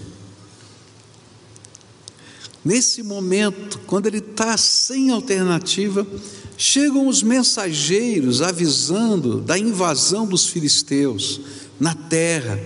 Nesse 2.64 3.02
momento, 3.02 3.80
quando 3.88 4.06
ele 4.06 4.18
está 4.18 4.58
sem 4.58 5.10
alternativa, 5.10 6.06
Chegam 6.60 7.08
os 7.08 7.22
mensageiros 7.22 8.42
avisando 8.42 9.40
da 9.40 9.60
invasão 9.60 10.26
dos 10.26 10.48
filisteus 10.48 11.40
na 11.80 11.94
terra. 11.94 12.60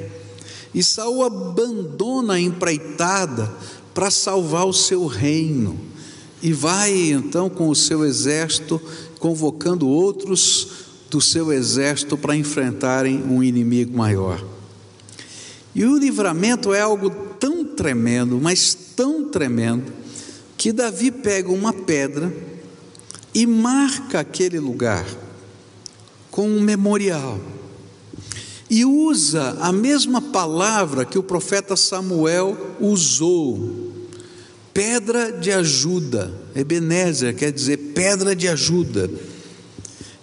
E 0.74 0.82
Saul 0.82 1.26
abandona 1.26 2.36
a 2.36 2.40
empreitada 2.40 3.54
para 3.94 4.10
salvar 4.10 4.66
o 4.66 4.72
seu 4.72 5.06
reino. 5.08 5.78
E 6.42 6.54
vai 6.54 7.12
então 7.12 7.50
com 7.50 7.68
o 7.68 7.76
seu 7.76 8.06
exército, 8.06 8.82
convocando 9.20 9.90
outros 9.90 10.70
do 11.10 11.20
seu 11.20 11.52
exército 11.52 12.18
para 12.18 12.34
enfrentarem 12.34 13.22
um 13.24 13.44
inimigo 13.44 13.96
maior. 13.96 14.42
E 15.76 15.84
o 15.84 15.98
livramento 15.98 16.74
é 16.74 16.80
algo 16.80 17.10
tão 17.38 17.66
tremendo, 17.66 18.40
mas 18.42 18.74
tão 18.96 19.26
tremendo, 19.26 19.92
que 20.58 20.72
Davi 20.72 21.12
pega 21.12 21.52
uma 21.52 21.74
pedra 21.74 22.51
e 23.34 23.46
marca 23.46 24.20
aquele 24.20 24.60
lugar 24.60 25.06
com 26.30 26.48
um 26.48 26.62
memorial. 26.62 27.40
E 28.70 28.86
usa 28.86 29.58
a 29.60 29.72
mesma 29.72 30.22
palavra 30.22 31.04
que 31.04 31.20
o 31.20 31.24
profeta 31.24 31.76
Samuel 31.76 32.58
usou, 32.80 33.92
pedra 34.74 35.32
de 35.32 35.52
ajuda. 35.52 36.34
Ebenezer 36.56 37.36
quer 37.36 37.52
dizer 37.52 37.78
pedra 37.94 38.34
de 38.34 38.48
ajuda. 38.48 39.10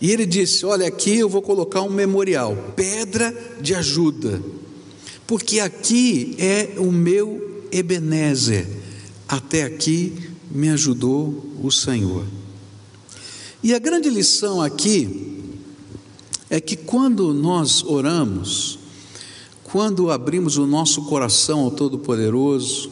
E 0.01 0.11
ele 0.11 0.25
disse: 0.25 0.65
Olha, 0.65 0.87
aqui 0.87 1.19
eu 1.19 1.29
vou 1.29 1.43
colocar 1.43 1.83
um 1.83 1.91
memorial, 1.91 2.57
pedra 2.75 3.35
de 3.61 3.75
ajuda, 3.75 4.41
porque 5.27 5.61
aqui 5.61 6.35
é 6.39 6.75
o 6.79 6.91
meu 6.91 7.67
Ebenezer, 7.71 8.67
até 9.29 9.65
aqui 9.65 10.31
me 10.51 10.71
ajudou 10.71 11.53
o 11.63 11.71
Senhor. 11.71 12.25
E 13.63 13.75
a 13.75 13.79
grande 13.79 14.09
lição 14.09 14.63
aqui 14.63 15.43
é 16.49 16.61
que 16.61 16.77
quando 16.77 17.35
nós 17.35 17.83
oramos, 17.83 18.79
quando 19.65 20.11
abrimos 20.11 20.57
o 20.57 20.67
nosso 20.67 21.03
coração 21.03 21.61
ao 21.61 21.71
Todo-Poderoso, 21.71 22.91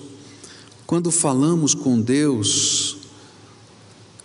quando 0.84 1.10
falamos 1.10 1.72
com 1.72 2.00
Deus 2.00 2.96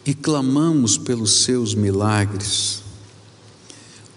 e 0.06 0.16
clamamos 0.16 0.98
pelos 0.98 1.44
seus 1.44 1.76
milagres, 1.76 2.82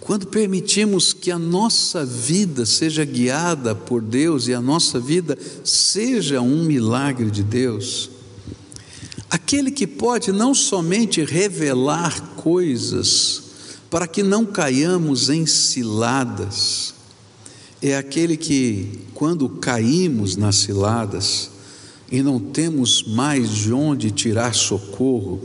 quando 0.01 0.27
permitimos 0.27 1.13
que 1.13 1.31
a 1.31 1.39
nossa 1.39 2.05
vida 2.05 2.67
seja 2.67 3.05
guiada 3.05 3.75
por 3.75 4.03
Deus 4.03 4.49
e 4.49 4.55
a 4.55 4.61
nossa 4.61 4.99
vida 4.99 5.39
seja 5.63 6.41
um 6.41 6.65
milagre 6.65 7.31
de 7.31 7.43
Deus, 7.43 8.11
Aquele 9.35 9.73
que 9.73 9.85
pode 9.85 10.31
não 10.31 10.55
somente 10.55 11.25
revelar 11.25 12.37
coisas 12.37 13.43
para 13.91 14.07
que 14.07 14.23
não 14.23 14.47
caiamos 14.47 15.29
em 15.29 15.45
ciladas, 15.45 16.95
é 17.83 17.97
aquele 17.97 18.37
que, 18.37 19.01
quando 19.13 19.49
caímos 19.49 20.37
nas 20.37 20.55
ciladas 20.55 21.51
e 22.13 22.23
não 22.23 22.39
temos 22.39 23.03
mais 23.03 23.51
de 23.51 23.73
onde 23.73 24.13
tirar 24.13 24.55
socorro, 24.55 25.43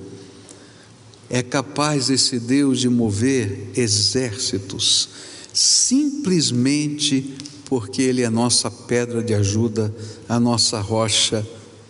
é 1.27 1.41
capaz 1.41 2.11
esse 2.11 2.39
Deus 2.39 2.79
de 2.81 2.89
mover 2.89 3.71
exércitos 3.75 5.09
simplesmente 5.51 7.33
porque 7.65 8.03
Ele 8.03 8.21
é 8.21 8.29
nossa 8.29 8.69
pedra 8.69 9.23
de 9.23 9.33
ajuda, 9.33 9.91
a 10.27 10.39
nossa 10.39 10.79
rocha 10.79 11.43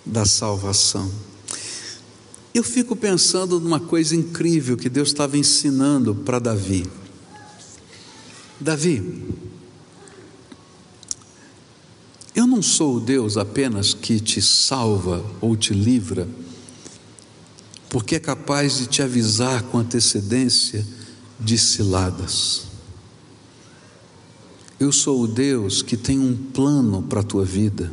da 0.06 0.24
salvação. 0.24 1.28
Eu 2.53 2.63
fico 2.63 2.96
pensando 2.96 3.60
numa 3.60 3.79
coisa 3.79 4.15
incrível 4.15 4.75
que 4.75 4.89
Deus 4.89 5.10
estava 5.10 5.38
ensinando 5.38 6.15
para 6.15 6.39
Davi. 6.39 6.86
Davi, 8.60 9.24
eu 12.36 12.48
não 12.48 12.62
sou 12.62 12.96
o 12.96 13.00
Deus 13.00 13.38
apenas 13.38 13.94
que 13.94 14.20
te 14.20 14.41
salva 14.41 15.24
ou 15.39 15.56
te 15.56 15.74
livra, 15.74 16.27
porque 17.89 18.15
é 18.15 18.20
capaz 18.20 18.77
de 18.79 18.88
te 18.88 19.01
avisar 19.01 19.63
com 19.63 19.77
antecedência 19.77 20.86
de 21.39 21.58
ciladas. 21.58 22.63
Eu 24.79 24.91
sou 24.91 25.22
o 25.22 25.27
Deus 25.27 25.82
que 25.82 25.96
tem 25.96 26.18
um 26.18 26.36
plano 26.36 27.03
para 27.03 27.20
a 27.20 27.24
tua 27.24 27.46
vida 27.46 27.91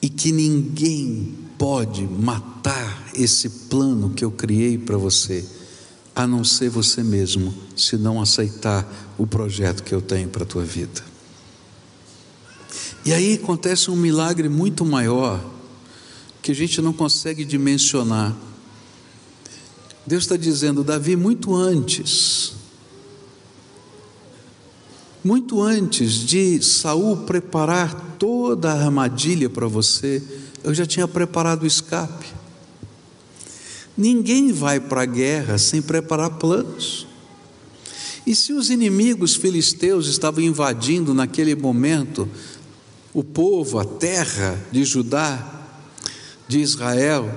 e 0.00 0.08
que 0.08 0.30
ninguém 0.30 1.43
pode 1.58 2.04
matar 2.04 3.10
esse 3.14 3.48
plano 3.68 4.10
que 4.10 4.24
eu 4.24 4.30
criei 4.30 4.78
para 4.78 4.96
você, 4.96 5.44
a 6.14 6.26
não 6.26 6.44
ser 6.44 6.70
você 6.70 7.02
mesmo, 7.02 7.54
se 7.76 7.96
não 7.96 8.20
aceitar 8.20 8.86
o 9.18 9.26
projeto 9.26 9.82
que 9.82 9.94
eu 9.94 10.00
tenho 10.00 10.28
para 10.28 10.44
a 10.44 10.46
tua 10.46 10.62
vida. 10.62 11.02
E 13.04 13.12
aí 13.12 13.34
acontece 13.34 13.90
um 13.90 13.96
milagre 13.96 14.48
muito 14.48 14.84
maior, 14.84 15.42
que 16.40 16.52
a 16.52 16.54
gente 16.54 16.80
não 16.80 16.92
consegue 16.92 17.44
dimensionar. 17.44 18.34
Deus 20.06 20.24
está 20.24 20.36
dizendo, 20.36 20.84
Davi, 20.84 21.16
muito 21.16 21.54
antes, 21.54 22.52
muito 25.24 25.62
antes 25.62 26.12
de 26.12 26.62
Saul 26.62 27.18
preparar 27.18 28.16
toda 28.18 28.70
a 28.72 28.84
armadilha 28.84 29.48
para 29.48 29.66
você, 29.66 30.22
eu 30.64 30.74
já 30.74 30.86
tinha 30.86 31.06
preparado 31.06 31.62
o 31.62 31.66
escape. 31.66 32.26
Ninguém 33.96 34.50
vai 34.50 34.80
para 34.80 35.02
a 35.02 35.06
guerra 35.06 35.58
sem 35.58 35.80
preparar 35.80 36.30
planos. 36.30 37.06
E 38.26 38.34
se 38.34 38.54
os 38.54 38.70
inimigos 38.70 39.36
filisteus 39.36 40.08
estavam 40.08 40.42
invadindo 40.42 41.12
naquele 41.12 41.54
momento 41.54 42.26
o 43.12 43.22
povo, 43.22 43.78
a 43.78 43.84
terra 43.84 44.58
de 44.72 44.84
Judá, 44.84 45.62
de 46.48 46.58
Israel, 46.58 47.30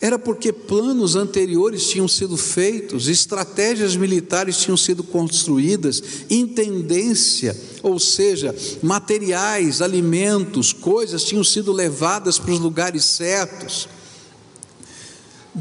era 0.00 0.18
porque 0.18 0.52
planos 0.52 1.16
anteriores 1.16 1.88
tinham 1.88 2.06
sido 2.06 2.36
feitos, 2.36 3.08
estratégias 3.08 3.96
militares 3.96 4.58
tinham 4.58 4.76
sido 4.76 5.02
construídas, 5.02 6.00
intendência, 6.30 7.58
ou 7.82 7.98
seja, 7.98 8.54
materiais, 8.80 9.82
alimentos, 9.82 10.72
coisas 10.72 11.24
tinham 11.24 11.42
sido 11.42 11.72
levadas 11.72 12.38
para 12.38 12.52
os 12.52 12.60
lugares 12.60 13.04
certos. 13.04 13.88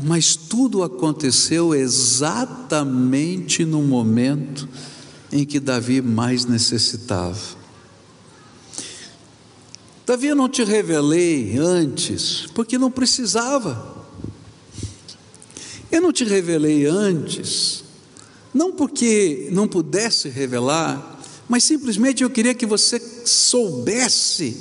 Mas 0.04 0.36
tudo 0.36 0.84
aconteceu 0.84 1.74
exatamente 1.74 3.66
no 3.66 3.82
momento 3.82 4.70
em 5.32 5.44
que 5.44 5.60
Davi 5.60 6.00
mais 6.00 6.46
necessitava. 6.46 7.58
Davi, 10.06 10.28
eu 10.28 10.36
não 10.36 10.48
te 10.48 10.64
revelei 10.64 11.58
antes, 11.58 12.46
porque 12.54 12.78
não 12.78 12.92
precisava. 12.92 13.97
Eu 15.92 16.02
não 16.02 16.12
te 16.12 16.24
revelei 16.26 16.86
antes, 16.86 17.84
não 18.54 18.72
porque 18.72 19.48
não 19.52 19.68
pudesse 19.68 20.30
revelar, 20.30 21.20
mas 21.48 21.64
simplesmente 21.64 22.24
eu 22.24 22.30
queria 22.30 22.54
que 22.54 22.66
você 22.66 23.00
soubesse 23.26 24.58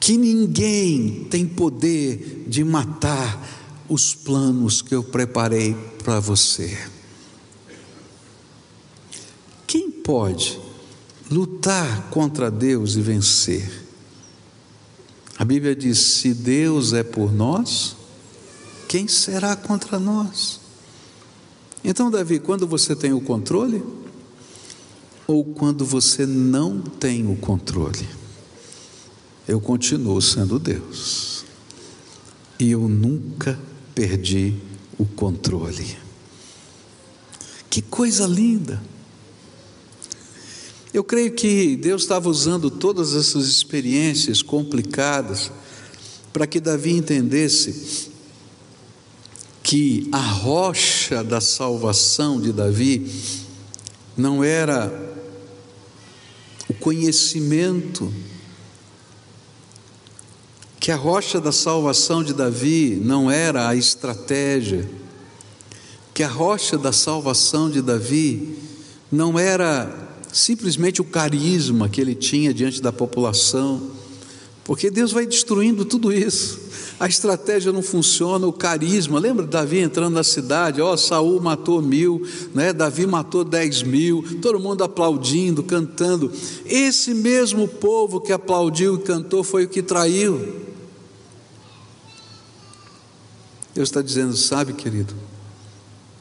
que 0.00 0.16
ninguém 0.16 1.26
tem 1.30 1.46
poder 1.46 2.44
de 2.48 2.64
matar 2.64 3.84
os 3.88 4.14
planos 4.14 4.82
que 4.82 4.94
eu 4.94 5.02
preparei 5.04 5.76
para 6.02 6.18
você. 6.18 6.76
Quem 9.66 9.90
pode 9.90 10.58
lutar 11.30 12.10
contra 12.10 12.50
Deus 12.50 12.96
e 12.96 13.00
vencer? 13.00 13.84
A 15.38 15.44
Bíblia 15.44 15.76
diz: 15.76 15.98
se 15.98 16.34
Deus 16.34 16.92
é 16.92 17.02
por 17.02 17.32
nós, 17.32 17.96
quem 18.92 19.08
será 19.08 19.56
contra 19.56 19.98
nós? 19.98 20.60
Então, 21.82 22.10
Davi, 22.10 22.38
quando 22.38 22.66
você 22.66 22.94
tem 22.94 23.10
o 23.10 23.22
controle 23.22 23.82
ou 25.26 25.42
quando 25.42 25.82
você 25.82 26.26
não 26.26 26.78
tem 26.78 27.26
o 27.26 27.34
controle? 27.34 28.06
Eu 29.48 29.62
continuo 29.62 30.20
sendo 30.20 30.58
Deus. 30.58 31.42
E 32.60 32.70
eu 32.70 32.86
nunca 32.86 33.58
perdi 33.94 34.58
o 34.98 35.06
controle. 35.06 35.96
Que 37.70 37.80
coisa 37.80 38.26
linda! 38.26 38.82
Eu 40.92 41.02
creio 41.02 41.32
que 41.32 41.76
Deus 41.76 42.02
estava 42.02 42.28
usando 42.28 42.70
todas 42.70 43.14
essas 43.14 43.46
experiências 43.46 44.42
complicadas 44.42 45.50
para 46.30 46.46
que 46.46 46.60
Davi 46.60 46.92
entendesse 46.92 48.11
que 49.62 50.08
a 50.10 50.18
rocha 50.18 51.22
da 51.22 51.40
salvação 51.40 52.40
de 52.40 52.52
Davi 52.52 53.10
não 54.16 54.42
era 54.42 54.92
o 56.68 56.74
conhecimento, 56.74 58.12
que 60.80 60.90
a 60.90 60.96
rocha 60.96 61.40
da 61.40 61.52
salvação 61.52 62.24
de 62.24 62.34
Davi 62.34 63.00
não 63.00 63.30
era 63.30 63.68
a 63.68 63.76
estratégia, 63.76 64.90
que 66.12 66.22
a 66.22 66.28
rocha 66.28 66.76
da 66.76 66.92
salvação 66.92 67.70
de 67.70 67.80
Davi 67.80 68.58
não 69.10 69.38
era 69.38 70.10
simplesmente 70.32 71.00
o 71.00 71.04
carisma 71.04 71.88
que 71.88 72.00
ele 72.00 72.14
tinha 72.14 72.52
diante 72.52 72.82
da 72.82 72.92
população, 72.92 73.90
porque 74.64 74.90
Deus 74.90 75.12
vai 75.12 75.24
destruindo 75.24 75.84
tudo 75.84 76.12
isso 76.12 76.61
a 77.02 77.08
estratégia 77.08 77.72
não 77.72 77.82
funciona, 77.82 78.46
o 78.46 78.52
carisma. 78.52 79.18
Lembra 79.18 79.44
Davi 79.44 79.80
entrando 79.80 80.14
na 80.14 80.22
cidade? 80.22 80.80
Ó, 80.80 80.92
oh, 80.92 80.96
Saul 80.96 81.40
matou 81.40 81.82
mil, 81.82 82.24
né? 82.54 82.72
Davi 82.72 83.08
matou 83.08 83.42
dez 83.42 83.82
mil, 83.82 84.38
todo 84.40 84.60
mundo 84.60 84.84
aplaudindo, 84.84 85.64
cantando. 85.64 86.30
Esse 86.64 87.12
mesmo 87.12 87.66
povo 87.66 88.20
que 88.20 88.32
aplaudiu 88.32 88.94
e 88.94 88.98
cantou 89.00 89.42
foi 89.42 89.64
o 89.64 89.68
que 89.68 89.82
traiu. 89.82 90.62
Deus 93.74 93.88
está 93.88 94.00
dizendo, 94.00 94.36
sabe, 94.36 94.72
querido, 94.72 95.12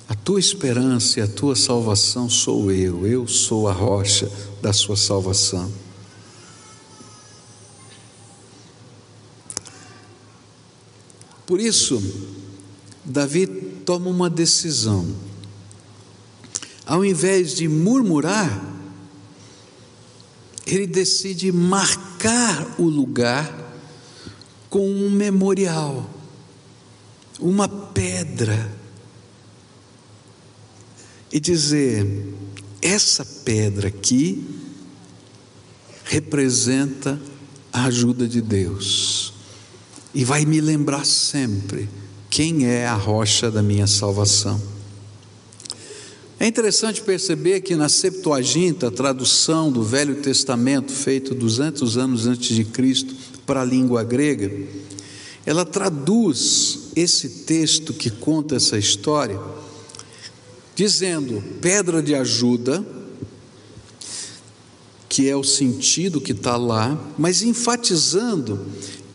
a 0.09 0.15
tua 0.15 0.39
esperança 0.39 1.19
e 1.19 1.21
a 1.21 1.27
tua 1.27 1.55
salvação 1.55 2.27
sou 2.27 2.71
eu, 2.71 3.05
eu 3.05 3.27
sou 3.27 3.67
a 3.67 3.71
rocha 3.71 4.27
da 4.63 4.73
sua 4.73 4.97
salvação. 4.97 5.71
Por 11.51 11.59
isso, 11.59 12.01
Davi 13.03 13.45
toma 13.85 14.09
uma 14.09 14.29
decisão. 14.29 15.05
Ao 16.85 17.03
invés 17.03 17.57
de 17.57 17.67
murmurar, 17.67 18.73
ele 20.65 20.87
decide 20.87 21.51
marcar 21.51 22.79
o 22.79 22.85
lugar 22.85 23.53
com 24.69 24.89
um 24.89 25.09
memorial, 25.09 26.09
uma 27.37 27.67
pedra, 27.67 28.73
e 31.33 31.37
dizer: 31.37 32.33
essa 32.81 33.25
pedra 33.25 33.89
aqui 33.89 34.41
representa 36.05 37.21
a 37.73 37.87
ajuda 37.87 38.25
de 38.25 38.41
Deus 38.41 39.40
e 40.13 40.25
vai 40.25 40.45
me 40.45 40.59
lembrar 40.59 41.05
sempre 41.05 41.87
quem 42.29 42.65
é 42.65 42.85
a 42.85 42.95
rocha 42.95 43.49
da 43.51 43.61
minha 43.61 43.87
salvação. 43.87 44.61
É 46.39 46.47
interessante 46.47 47.01
perceber 47.01 47.61
que 47.61 47.75
na 47.75 47.87
Septuaginta, 47.87 48.89
tradução 48.89 49.71
do 49.71 49.83
Velho 49.83 50.15
Testamento, 50.15 50.91
feito 50.91 51.35
200 51.35 51.97
anos 51.97 52.25
antes 52.25 52.55
de 52.55 52.63
Cristo 52.63 53.13
para 53.45 53.61
a 53.61 53.65
língua 53.65 54.03
grega, 54.03 54.51
ela 55.45 55.63
traduz 55.65 56.79
esse 56.95 57.29
texto 57.45 57.93
que 57.93 58.09
conta 58.09 58.55
essa 58.55 58.77
história, 58.77 59.39
dizendo 60.75 61.43
pedra 61.61 62.01
de 62.01 62.15
ajuda, 62.15 62.83
que 65.07 65.29
é 65.29 65.35
o 65.35 65.43
sentido 65.43 66.21
que 66.21 66.31
está 66.31 66.57
lá, 66.57 66.97
mas 67.17 67.43
enfatizando 67.43 68.65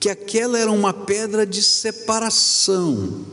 que 0.07 0.11
aquela 0.11 0.57
era 0.57 0.71
uma 0.71 0.93
pedra 0.93 1.45
de 1.45 1.61
separação, 1.61 3.27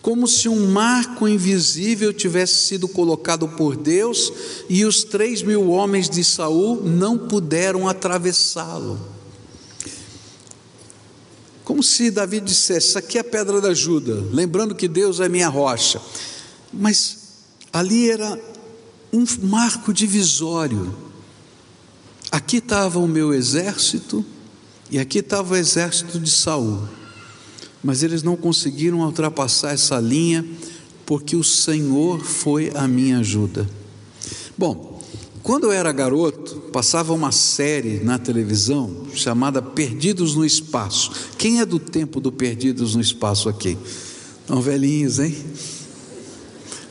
como 0.00 0.28
se 0.28 0.48
um 0.48 0.70
marco 0.70 1.26
invisível 1.26 2.12
tivesse 2.12 2.66
sido 2.66 2.86
colocado 2.86 3.48
por 3.48 3.74
Deus 3.74 4.32
e 4.68 4.84
os 4.84 5.02
três 5.02 5.42
mil 5.42 5.70
homens 5.70 6.08
de 6.08 6.22
Saul 6.22 6.80
não 6.84 7.18
puderam 7.18 7.88
atravessá-lo. 7.88 8.96
Como 11.64 11.82
se 11.82 12.12
Davi 12.12 12.38
dissesse: 12.38 12.90
Isso 12.90 12.98
aqui 12.98 13.18
é 13.18 13.22
a 13.22 13.24
pedra 13.24 13.60
da 13.60 13.70
ajuda, 13.70 14.24
lembrando 14.30 14.72
que 14.72 14.86
Deus 14.86 15.18
é 15.18 15.28
minha 15.28 15.48
rocha. 15.48 16.00
Mas 16.72 17.18
ali 17.72 18.08
era 18.08 18.40
um 19.12 19.24
marco 19.42 19.92
divisório. 19.92 20.94
Aqui 22.30 22.58
estava 22.58 23.00
o 23.00 23.08
meu 23.08 23.34
exército 23.34 24.24
e 24.94 24.98
aqui 24.98 25.18
estava 25.18 25.54
o 25.54 25.56
exército 25.56 26.18
de 26.18 26.30
Saul 26.30 26.88
mas 27.84 28.02
eles 28.02 28.22
não 28.22 28.34
conseguiram 28.34 29.00
ultrapassar 29.00 29.72
essa 29.74 30.00
linha 30.00 30.42
porque 31.04 31.36
o 31.36 31.44
Senhor 31.44 32.24
foi 32.24 32.72
a 32.74 32.88
minha 32.88 33.18
ajuda. 33.18 33.68
Bom, 34.56 35.02
quando 35.42 35.64
eu 35.64 35.72
era 35.72 35.92
garoto, 35.92 36.70
passava 36.72 37.12
uma 37.12 37.30
série 37.30 38.02
na 38.02 38.18
televisão 38.18 39.04
chamada 39.12 39.60
Perdidos 39.60 40.34
no 40.34 40.46
Espaço. 40.46 41.12
Quem 41.36 41.60
é 41.60 41.66
do 41.66 41.78
tempo 41.78 42.20
do 42.20 42.32
Perdidos 42.32 42.94
no 42.94 43.02
Espaço 43.02 43.50
aqui? 43.50 43.76
Estão 44.40 44.62
velhinhos, 44.62 45.18
hein? 45.18 45.36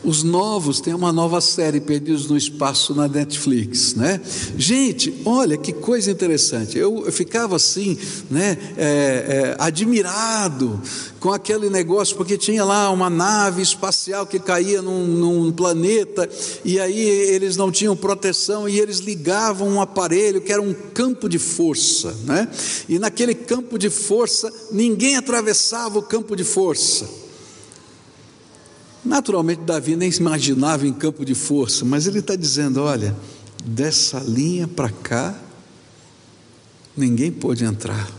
Os 0.03 0.21
novos 0.21 0.81
têm 0.81 0.93
uma 0.93 1.13
nova 1.13 1.39
série, 1.39 1.79
Perdidos 1.79 2.27
no 2.27 2.35
Espaço, 2.35 2.93
na 2.93 3.07
Netflix, 3.07 3.95
né? 3.95 4.19
Gente, 4.57 5.13
olha 5.23 5.57
que 5.57 5.71
coisa 5.71 6.11
interessante. 6.11 6.77
Eu, 6.77 7.05
eu 7.05 7.11
ficava 7.11 7.55
assim, 7.55 7.97
né, 8.29 8.57
é, 8.75 8.85
é, 8.85 9.55
admirado 9.57 10.81
com 11.21 11.31
aquele 11.31 11.69
negócio, 11.69 12.17
porque 12.17 12.37
tinha 12.37 12.65
lá 12.65 12.89
uma 12.89 13.09
nave 13.09 13.61
espacial 13.61 14.27
que 14.27 14.39
caía 14.39 14.81
num, 14.81 15.07
num 15.07 15.51
planeta, 15.53 16.29
e 16.65 16.81
aí 16.81 16.99
eles 16.99 17.55
não 17.55 17.71
tinham 17.71 17.95
proteção, 17.95 18.67
e 18.67 18.77
eles 18.77 18.97
ligavam 18.97 19.69
um 19.69 19.81
aparelho 19.81 20.41
que 20.41 20.51
era 20.51 20.61
um 20.61 20.73
campo 20.73 21.29
de 21.29 21.39
força, 21.39 22.13
né? 22.25 22.49
E 22.89 22.99
naquele 22.99 23.33
campo 23.33 23.79
de 23.79 23.89
força, 23.89 24.51
ninguém 24.69 25.15
atravessava 25.15 25.97
o 25.97 26.03
campo 26.03 26.35
de 26.35 26.43
força. 26.43 27.22
Naturalmente, 29.03 29.61
Davi 29.63 29.95
nem 29.95 30.09
se 30.09 30.21
imaginava 30.21 30.87
em 30.87 30.93
campo 30.93 31.25
de 31.25 31.35
força, 31.35 31.83
mas 31.83 32.07
ele 32.07 32.19
está 32.19 32.35
dizendo: 32.35 32.81
olha, 32.81 33.15
dessa 33.65 34.19
linha 34.19 34.67
para 34.67 34.89
cá, 34.89 35.37
ninguém 36.95 37.31
pode 37.31 37.65
entrar, 37.65 38.09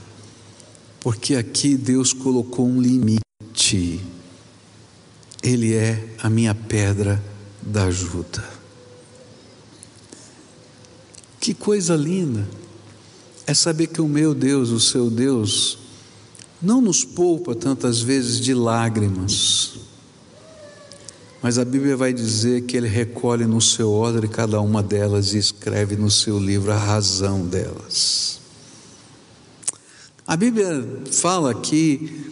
porque 1.01 1.37
aqui 1.37 1.77
Deus 1.77 2.13
colocou 2.13 2.67
um 2.67 2.81
limite, 2.81 4.01
Ele 5.43 5.75
é 5.75 6.15
a 6.23 6.29
minha 6.29 6.55
pedra 6.55 7.23
da 7.63 7.85
ajuda. 7.85 8.45
Que 11.41 11.55
coisa 11.55 11.95
linda 11.95 12.49
é 13.47 13.53
saber 13.53 13.89
que 13.89 14.01
o 14.01 14.09
meu 14.09 14.35
Deus, 14.35 14.71
o 14.71 14.81
seu 14.81 15.11
Deus, 15.11 15.79
não 16.61 16.81
nos 16.81 17.05
poupa 17.05 17.55
tantas 17.55 18.01
vezes 18.01 18.41
de 18.41 18.55
lágrimas, 18.55 19.75
mas 21.45 21.59
a 21.59 21.65
Bíblia 21.65 21.95
vai 21.95 22.11
dizer 22.11 22.63
que 22.63 22.75
ele 22.75 22.89
recolhe 22.89 23.45
no 23.45 23.61
seu 23.61 23.93
odre 23.93 24.27
cada 24.27 24.63
uma 24.63 24.83
delas 24.83 25.35
e 25.35 25.37
escreve 25.37 25.95
no 25.95 26.11
seu 26.11 26.39
livro 26.39 26.73
a 26.73 26.79
razão 26.79 27.47
delas. 27.47 28.41
A 30.27 30.39
Bíblia 30.39 31.03
fala 31.13 31.55
que 31.55 32.31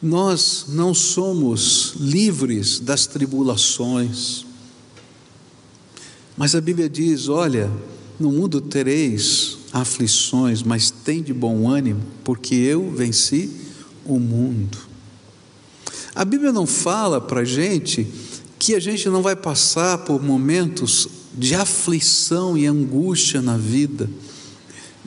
nós 0.00 0.66
não 0.68 0.94
somos 0.94 1.94
livres 1.98 2.78
das 2.78 3.08
tribulações, 3.08 4.46
mas 6.36 6.54
a 6.54 6.60
Bíblia 6.60 6.88
diz: 6.88 7.28
olha, 7.28 7.68
no 8.20 8.30
mundo 8.30 8.60
tereis 8.60 9.58
aflições, 9.72 10.62
mas 10.62 10.92
tem 10.92 11.24
de 11.24 11.34
bom 11.34 11.68
ânimo, 11.68 12.02
porque 12.22 12.54
eu 12.54 12.88
venci 12.88 13.50
o 14.06 14.20
mundo. 14.20 14.78
A 16.14 16.24
Bíblia 16.24 16.52
não 16.52 16.68
fala 16.68 17.20
para 17.20 17.40
a 17.40 17.44
gente 17.44 18.06
que 18.64 18.74
a 18.74 18.80
gente 18.80 19.10
não 19.10 19.20
vai 19.20 19.36
passar 19.36 19.98
por 19.98 20.22
momentos 20.22 21.06
de 21.34 21.54
aflição 21.54 22.56
e 22.56 22.64
angústia 22.64 23.42
na 23.42 23.58
vida, 23.58 24.08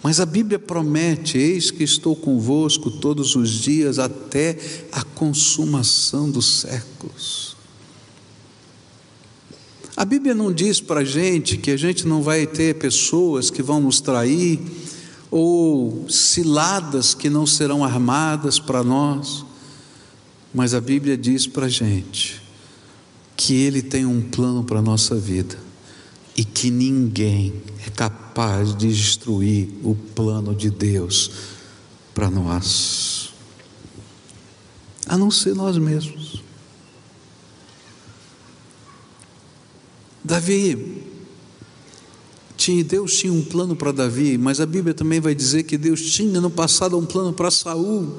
mas 0.03 0.19
a 0.19 0.27
Bíblia 0.27 0.59
promete: 0.59 1.39
eis 1.39 1.71
que 1.71 1.83
estou 1.83 2.15
convosco 2.15 2.91
todos 2.91 3.35
os 3.35 3.49
dias 3.49 3.97
até 3.97 4.59
a 4.91 5.03
consumação 5.03 6.29
dos 6.29 6.59
séculos. 6.59 7.57
A 9.95 10.05
Bíblia 10.05 10.35
não 10.35 10.53
diz 10.53 10.79
para 10.79 10.99
a 10.99 11.03
gente 11.03 11.57
que 11.57 11.71
a 11.71 11.77
gente 11.77 12.07
não 12.07 12.21
vai 12.21 12.45
ter 12.45 12.75
pessoas 12.75 13.49
que 13.49 13.63
vão 13.63 13.81
nos 13.81 13.99
trair, 13.99 14.59
ou 15.31 16.05
ciladas 16.07 17.15
que 17.15 17.27
não 17.27 17.47
serão 17.47 17.83
armadas 17.83 18.59
para 18.59 18.83
nós, 18.83 19.43
mas 20.53 20.75
a 20.75 20.79
Bíblia 20.79 21.17
diz 21.17 21.47
para 21.47 21.65
a 21.65 21.69
gente 21.69 22.45
que 23.37 23.53
Ele 23.53 23.83
tem 23.83 24.05
um 24.05 24.19
plano 24.19 24.63
para 24.63 24.79
a 24.79 24.81
nossa 24.81 25.15
vida 25.15 25.57
e 26.35 26.43
que 26.43 26.71
ninguém 26.71 27.53
é 27.85 27.89
capaz 27.89 28.75
de 28.75 28.89
destruir 28.89 29.69
o 29.83 29.95
plano 29.95 30.55
de 30.55 30.71
Deus 30.71 31.31
para 32.13 32.29
nós, 32.31 33.31
a 35.07 35.15
não 35.17 35.29
ser 35.29 35.55
nós 35.55 35.77
mesmos. 35.77 36.43
Davi, 40.23 41.03
tinha, 42.57 42.83
Deus 42.83 43.17
tinha 43.17 43.31
um 43.31 43.43
plano 43.43 43.75
para 43.75 43.91
Davi, 43.91 44.37
mas 44.37 44.59
a 44.59 44.65
Bíblia 44.65 44.93
também 44.93 45.21
vai 45.21 45.33
dizer 45.33 45.63
que 45.63 45.77
Deus 45.77 46.01
tinha 46.01 46.41
no 46.41 46.49
passado 46.49 46.97
um 46.97 47.05
plano 47.05 47.31
para 47.31 47.49
Saul. 47.49 48.17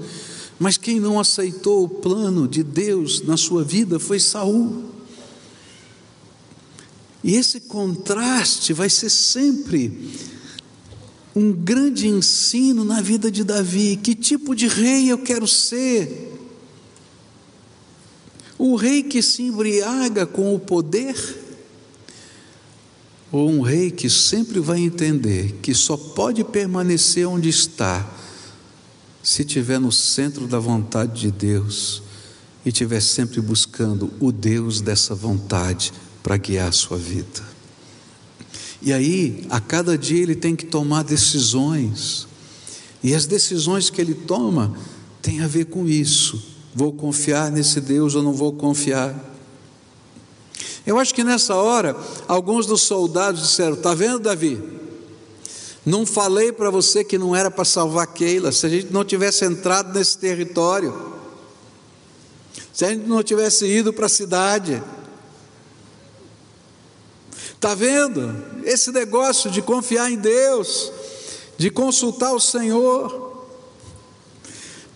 Mas 0.58 0.76
quem 0.76 0.98
não 0.98 1.20
aceitou 1.20 1.84
o 1.84 1.88
plano 1.88 2.48
de 2.48 2.62
Deus 2.62 3.22
na 3.22 3.36
sua 3.36 3.62
vida 3.62 3.98
foi 3.98 4.18
Saul. 4.18 4.87
E 7.22 7.34
esse 7.34 7.60
contraste 7.60 8.72
vai 8.72 8.88
ser 8.88 9.10
sempre 9.10 10.12
um 11.34 11.52
grande 11.52 12.08
ensino 12.08 12.84
na 12.84 13.00
vida 13.00 13.30
de 13.30 13.44
Davi. 13.44 13.98
Que 14.02 14.14
tipo 14.14 14.54
de 14.54 14.66
rei 14.68 15.10
eu 15.10 15.18
quero 15.18 15.46
ser? 15.46 16.34
Um 18.58 18.74
rei 18.74 19.02
que 19.02 19.22
se 19.22 19.42
embriaga 19.42 20.26
com 20.26 20.54
o 20.54 20.58
poder? 20.58 21.14
Ou 23.30 23.50
um 23.50 23.60
rei 23.60 23.90
que 23.90 24.08
sempre 24.08 24.58
vai 24.58 24.80
entender 24.80 25.58
que 25.60 25.74
só 25.74 25.96
pode 25.96 26.42
permanecer 26.44 27.26
onde 27.28 27.48
está 27.48 28.08
se 29.22 29.42
estiver 29.42 29.78
no 29.78 29.92
centro 29.92 30.46
da 30.46 30.58
vontade 30.58 31.20
de 31.20 31.30
Deus 31.30 32.02
e 32.64 32.70
estiver 32.70 33.00
sempre 33.00 33.40
buscando 33.40 34.10
o 34.18 34.32
Deus 34.32 34.80
dessa 34.80 35.14
vontade 35.14 35.92
para 36.22 36.36
guiar 36.36 36.68
a 36.68 36.72
sua 36.72 36.96
vida. 36.96 37.42
E 38.80 38.92
aí, 38.92 39.46
a 39.50 39.60
cada 39.60 39.98
dia 39.98 40.22
ele 40.22 40.36
tem 40.36 40.54
que 40.54 40.66
tomar 40.66 41.02
decisões. 41.02 42.28
E 43.02 43.14
as 43.14 43.26
decisões 43.26 43.90
que 43.90 44.00
ele 44.00 44.14
toma 44.14 44.76
têm 45.20 45.40
a 45.40 45.48
ver 45.48 45.66
com 45.66 45.86
isso. 45.86 46.42
Vou 46.74 46.92
confiar 46.92 47.50
nesse 47.50 47.80
Deus 47.80 48.14
ou 48.14 48.22
não 48.22 48.32
vou 48.32 48.52
confiar? 48.52 49.14
Eu 50.86 50.98
acho 50.98 51.14
que 51.14 51.24
nessa 51.24 51.54
hora, 51.54 51.96
alguns 52.26 52.66
dos 52.66 52.82
soldados 52.82 53.42
disseram: 53.42 53.74
Está 53.74 53.94
vendo, 53.94 54.20
Davi? 54.20 54.62
Não 55.84 56.04
falei 56.04 56.52
para 56.52 56.70
você 56.70 57.02
que 57.02 57.18
não 57.18 57.34
era 57.34 57.50
para 57.50 57.64
salvar 57.64 58.06
Keila. 58.06 58.52
Se 58.52 58.66
a 58.66 58.68
gente 58.68 58.92
não 58.92 59.04
tivesse 59.04 59.44
entrado 59.44 59.92
nesse 59.92 60.18
território, 60.18 61.12
se 62.72 62.84
a 62.84 62.90
gente 62.90 63.06
não 63.06 63.22
tivesse 63.22 63.66
ido 63.66 63.92
para 63.92 64.06
a 64.06 64.08
cidade, 64.08 64.82
Está 67.58 67.74
vendo? 67.74 68.62
Esse 68.64 68.92
negócio 68.92 69.50
de 69.50 69.60
confiar 69.60 70.08
em 70.12 70.16
Deus, 70.16 70.92
de 71.58 71.70
consultar 71.70 72.32
o 72.32 72.38
Senhor. 72.38 73.48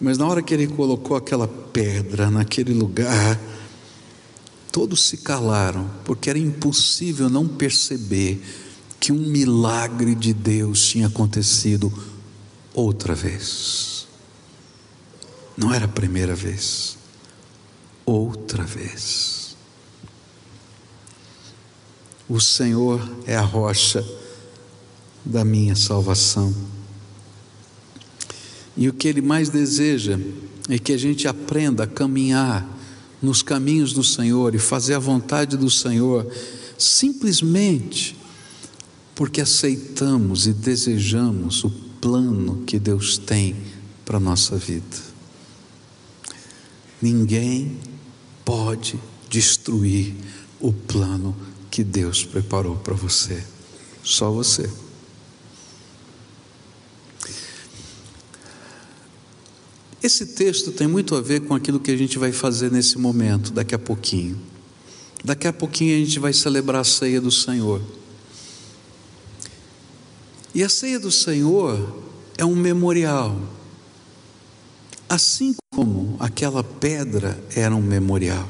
Mas 0.01 0.17
na 0.17 0.29
hora 0.29 0.41
que 0.41 0.55
ele 0.55 0.69
colocou 0.69 1.17
aquela 1.17 1.49
pedra 1.49 2.31
naquele 2.31 2.73
lugar, 2.73 3.41
todos 4.71 5.03
se 5.09 5.17
calaram, 5.17 5.91
porque 6.05 6.31
era 6.31 6.39
impossível 6.39 7.29
não 7.29 7.49
perceber 7.49 8.41
que 9.01 9.11
um 9.11 9.27
milagre 9.27 10.15
de 10.15 10.33
Deus 10.33 10.87
tinha 10.87 11.09
acontecido 11.09 11.93
outra 12.73 13.13
vez. 13.13 14.07
Não 15.57 15.75
era 15.75 15.87
a 15.87 15.89
primeira 15.89 16.37
vez, 16.37 16.97
outra 18.07 18.63
vez. 18.63 19.42
O 22.33 22.41
Senhor 22.41 22.99
é 23.27 23.37
a 23.37 23.43
rocha 23.43 24.03
da 25.23 25.45
minha 25.45 25.77
salvação. 25.77 26.55
E 28.75 28.89
o 28.89 28.95
que 28.95 29.07
Ele 29.07 29.21
mais 29.21 29.51
deseja 29.51 30.19
é 30.67 30.79
que 30.79 30.95
a 30.95 30.97
gente 30.97 31.29
aprenda 31.29 31.85
a 31.85 31.87
caminhar 31.87 32.67
nos 33.21 33.43
caminhos 33.43 33.93
do 33.93 34.03
Senhor 34.03 34.55
e 34.55 34.59
fazer 34.59 34.95
a 34.95 34.99
vontade 34.99 35.59
do 35.59 35.69
Senhor, 35.69 36.27
simplesmente 36.79 38.17
porque 39.15 39.43
aceitamos 39.43 40.47
e 40.47 40.55
desejamos 40.55 41.65
o 41.65 41.71
plano 42.01 42.63
que 42.65 42.79
Deus 42.79 43.19
tem 43.19 43.55
para 44.07 44.17
a 44.17 44.21
nossa 44.21 44.57
vida. 44.57 44.97
Ninguém 47.03 47.77
pode 48.43 48.99
destruir 49.29 50.15
o 50.59 50.73
plano 50.73 51.37
que 51.73 51.83
Deus 51.83 52.23
preparou 52.23 52.77
para 52.77 52.93
você, 52.93 53.43
só 54.05 54.31
você. 54.31 54.69
Esse 60.03 60.27
texto 60.27 60.71
tem 60.71 60.87
muito 60.87 61.17
a 61.17 61.23
ver 61.23 61.41
com 61.41 61.55
aquilo 61.55 61.81
que 61.81 61.91
a 61.91 61.97
gente 61.97 62.19
vai 62.19 62.31
fazer 62.31 62.71
nesse 62.71 62.99
momento, 62.99 63.53
daqui 63.53 63.75
a 63.75 63.79
pouquinho. 63.79 64.39
Daqui 65.25 65.49
a 65.49 65.53
pouquinho 65.53 65.97
a 65.97 66.05
gente 66.05 66.19
vai 66.19 66.35
celebrar 66.35 66.83
a 66.83 66.85
ceia 66.85 67.23
do 67.23 67.31
Senhor. 67.31 67.81
E 70.55 70.63
a 70.63 70.69
ceia 70.69 71.01
do 71.01 71.11
Senhor 71.11 72.03
é 72.37 72.45
um 72.45 72.55
memorial. 72.55 73.41
Assim 75.09 75.55
como 75.71 76.17
aquela 76.21 76.63
pedra 76.63 77.43
era 77.57 77.75
um 77.75 77.81
memorial. 77.81 78.47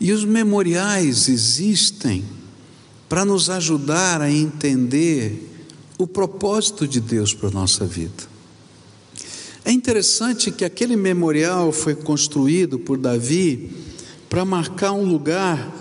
E 0.00 0.12
os 0.12 0.24
memoriais 0.24 1.28
existem 1.28 2.24
para 3.08 3.24
nos 3.24 3.50
ajudar 3.50 4.20
a 4.20 4.30
entender 4.30 5.48
o 5.98 6.06
propósito 6.06 6.86
de 6.86 7.00
Deus 7.00 7.34
para 7.34 7.48
a 7.48 7.52
nossa 7.52 7.84
vida. 7.84 8.28
É 9.64 9.72
interessante 9.72 10.50
que 10.50 10.64
aquele 10.64 10.96
memorial 10.96 11.72
foi 11.72 11.94
construído 11.94 12.78
por 12.78 12.96
Davi 12.96 13.70
para 14.28 14.44
marcar 14.44 14.92
um 14.92 15.04
lugar 15.04 15.74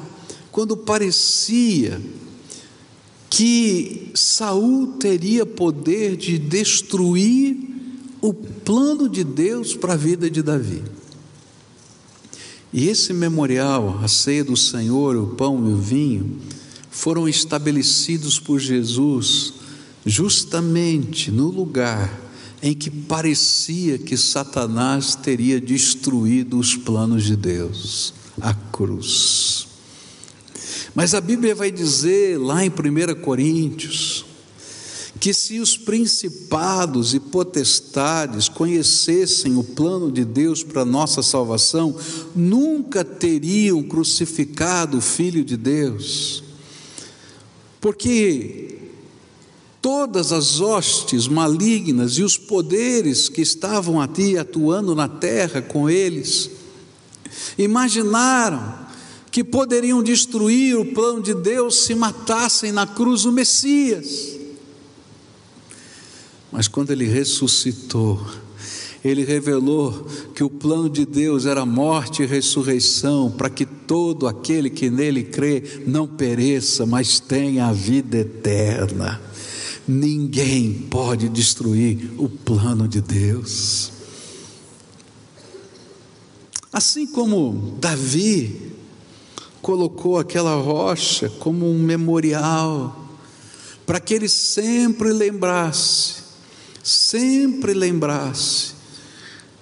quando 0.52 0.76
parecia 0.76 2.02
que 3.30 4.12
Saul 4.16 4.94
teria 5.00 5.46
poder 5.46 6.16
de 6.16 6.40
destruir 6.40 7.56
o 8.20 8.34
plano 8.34 9.08
de 9.08 9.24
Deus 9.24 9.76
para 9.76 9.94
a 9.94 9.98
vida 9.98 10.30
de 10.30 10.42
Davi. 10.42 10.82
E 12.74 12.88
esse 12.88 13.14
memorial, 13.14 14.00
a 14.04 14.08
ceia 14.08 14.44
do 14.44 14.58
Senhor, 14.58 15.16
o 15.16 15.28
pão 15.36 15.70
e 15.70 15.74
o 15.74 15.78
vinho, 15.78 16.40
foram 16.90 17.28
estabelecidos 17.28 18.40
por 18.40 18.60
Jesus 18.60 19.54
justamente 20.06 21.32
no 21.32 21.50
lugar 21.50 22.28
em 22.62 22.74
que 22.74 22.90
parecia 22.90 23.98
que 23.98 24.18
Satanás 24.18 25.16
teria 25.16 25.62
destruído 25.62 26.58
os 26.58 26.76
planos 26.76 27.24
de 27.24 27.36
Deus 27.36 28.14
a 28.42 28.54
cruz. 28.54 29.68
Mas 30.96 31.14
a 31.14 31.22
Bíblia 31.22 31.54
vai 31.54 31.70
dizer 31.70 32.40
lá 32.40 32.66
em 32.66 32.70
1 32.70 33.22
Coríntios 33.22 34.26
que 35.18 35.34
se 35.34 35.60
os 35.60 35.78
principados 35.78 37.14
e 37.14 37.20
potestades 37.20 38.48
conhecessem 38.48 39.56
o 39.56 39.64
plano 39.64 40.12
de 40.12 40.24
Deus 40.24 40.64
para 40.64 40.86
nossa 40.86 41.24
salvação, 41.24 41.96
nunca 42.36 43.04
teriam 43.04 43.82
crucificado 43.84 44.98
o 44.98 45.02
Filho 45.02 45.44
de 45.44 45.58
Deus. 45.58 46.44
Porque 47.82 48.80
todas 49.82 50.32
as 50.32 50.60
hostes 50.60 51.28
malignas 51.28 52.14
e 52.18 52.24
os 52.24 52.38
poderes 52.38 53.30
que 53.30 53.42
estavam 53.42 54.02
aqui 54.02 54.38
atuando 54.38 54.94
na 54.94 55.08
terra 55.08 55.62
com 55.62 55.90
eles, 55.90 56.52
imaginaram 57.58 58.88
que 59.32 59.44
poderiam 59.44 60.04
destruir 60.04 60.78
o 60.78 60.94
plano 60.94 61.22
de 61.22 61.34
Deus 61.34 61.86
se 61.86 61.96
matassem 61.96 62.72
na 62.72 62.86
cruz 62.86 63.26
o 63.26 63.32
Messias. 63.32 64.37
Mas 66.52 66.68
quando 66.68 66.92
ele 66.92 67.06
ressuscitou, 67.06 68.26
ele 69.04 69.24
revelou 69.24 70.08
que 70.34 70.44
o 70.44 70.50
plano 70.50 70.90
de 70.90 71.06
Deus 71.06 71.46
era 71.46 71.66
morte 71.66 72.24
e 72.24 72.26
ressurreição, 72.26 73.32
para 73.32 73.50
que 73.50 73.66
todo 73.66 74.28
aquele 74.28 74.70
que 74.70 74.90
nele 74.90 75.24
crê 75.24 75.82
não 75.86 76.08
pereça, 76.08 76.86
mas 76.86 77.20
tenha 77.20 77.68
a 77.68 77.74
vida 77.74 78.18
eterna. 78.18 79.22
Ninguém 79.88 80.74
pode 80.74 81.30
destruir 81.30 82.12
o 82.18 82.28
plano 82.28 82.88
de 82.88 83.02
Deus. 83.02 83.92
Assim 86.72 87.08
como 87.08 87.78
Davi 87.80 88.74
colocou 89.62 90.20
aquela 90.20 90.56
rocha 90.56 91.30
como 91.40 91.70
um 91.70 91.80
memorial, 91.80 93.06
para 93.86 94.00
que 94.00 94.14
ele 94.14 94.28
sempre 94.28 95.14
lembrasse, 95.14 96.27
sempre 96.88 97.74
lembrasse 97.74 98.78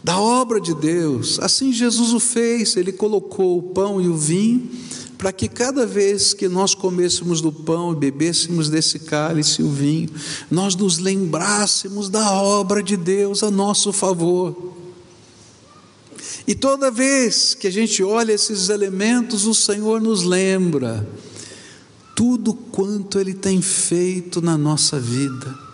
da 0.04 0.20
obra 0.20 0.62
de 0.62 0.76
Deus. 0.76 1.40
Assim 1.40 1.74
Jesus 1.74 2.14
o 2.14 2.20
fez, 2.20 2.78
ele 2.78 2.92
colocou 2.92 3.58
o 3.58 3.64
pão 3.64 4.00
e 4.00 4.08
o 4.08 4.16
vinho 4.16 4.70
para 5.18 5.32
que 5.32 5.48
cada 5.48 5.88
vez 5.88 6.34
que 6.34 6.48
nós 6.48 6.76
comêssemos 6.76 7.42
do 7.42 7.52
pão 7.52 7.94
e 7.94 7.96
bebêssemos 7.96 8.70
desse 8.70 9.00
cálice 9.00 9.64
o 9.64 9.72
vinho, 9.72 10.10
nós 10.52 10.76
nos 10.76 11.00
lembrássemos 11.00 12.10
da 12.10 12.32
obra 12.34 12.84
de 12.84 12.96
Deus 12.96 13.42
a 13.42 13.50
nosso 13.50 13.92
favor. 13.92 14.74
E 16.46 16.54
toda 16.54 16.92
vez 16.92 17.56
que 17.56 17.66
a 17.66 17.72
gente 17.72 18.04
olha 18.04 18.34
esses 18.34 18.70
elementos, 18.70 19.48
o 19.48 19.54
Senhor 19.56 20.00
nos 20.00 20.22
lembra 20.22 21.08
tudo 22.16 22.54
quanto 22.54 23.20
Ele 23.20 23.34
tem 23.34 23.62
feito 23.62 24.42
na 24.42 24.58
nossa 24.58 25.00
vida. 25.00 25.65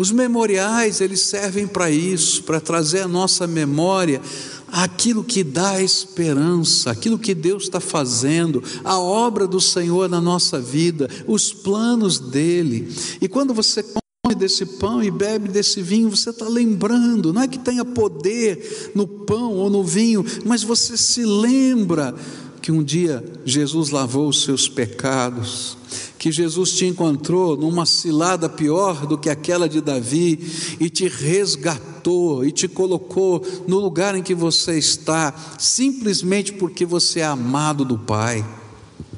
Os 0.00 0.10
memoriais, 0.10 1.02
eles 1.02 1.20
servem 1.20 1.66
para 1.66 1.90
isso, 1.90 2.44
para 2.44 2.58
trazer 2.58 3.00
à 3.00 3.06
nossa 3.06 3.46
memória 3.46 4.18
aquilo 4.66 5.22
que 5.22 5.44
dá 5.44 5.82
esperança, 5.82 6.90
aquilo 6.90 7.18
que 7.18 7.34
Deus 7.34 7.64
está 7.64 7.80
fazendo, 7.80 8.64
a 8.82 8.98
obra 8.98 9.46
do 9.46 9.60
Senhor 9.60 10.08
na 10.08 10.18
nossa 10.18 10.58
vida, 10.58 11.06
os 11.26 11.52
planos 11.52 12.18
dele. 12.18 12.90
E 13.20 13.28
quando 13.28 13.52
você 13.52 13.82
come 13.82 14.34
desse 14.34 14.64
pão 14.64 15.02
e 15.02 15.10
bebe 15.10 15.50
desse 15.50 15.82
vinho, 15.82 16.08
você 16.08 16.30
está 16.30 16.48
lembrando, 16.48 17.30
não 17.30 17.42
é 17.42 17.46
que 17.46 17.58
tenha 17.58 17.84
poder 17.84 18.92
no 18.94 19.06
pão 19.06 19.52
ou 19.52 19.68
no 19.68 19.84
vinho, 19.84 20.24
mas 20.46 20.62
você 20.62 20.96
se 20.96 21.26
lembra 21.26 22.14
que 22.62 22.72
um 22.72 22.82
dia 22.82 23.22
Jesus 23.44 23.90
lavou 23.90 24.30
os 24.30 24.44
seus 24.44 24.66
pecados, 24.66 25.76
que 26.20 26.30
Jesus 26.30 26.72
te 26.72 26.84
encontrou 26.84 27.56
numa 27.56 27.86
cilada 27.86 28.46
pior 28.46 29.06
do 29.06 29.16
que 29.16 29.30
aquela 29.30 29.66
de 29.66 29.80
Davi 29.80 30.76
e 30.78 30.90
te 30.90 31.08
resgatou 31.08 32.44
e 32.44 32.52
te 32.52 32.68
colocou 32.68 33.42
no 33.66 33.78
lugar 33.78 34.14
em 34.14 34.22
que 34.22 34.34
você 34.34 34.76
está, 34.76 35.34
simplesmente 35.58 36.52
porque 36.52 36.84
você 36.84 37.20
é 37.20 37.24
amado 37.24 37.86
do 37.86 37.98
Pai. 37.98 38.44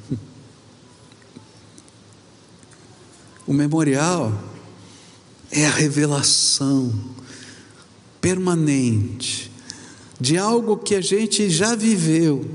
O 3.45 3.53
memorial 3.53 4.33
é 5.51 5.67
a 5.67 5.71
revelação 5.71 6.93
permanente 8.21 9.51
de 10.21 10.39
algo 10.39 10.77
que 10.77 10.95
a 10.95 11.01
gente 11.01 11.51
já 11.51 11.75
viveu 11.75 12.49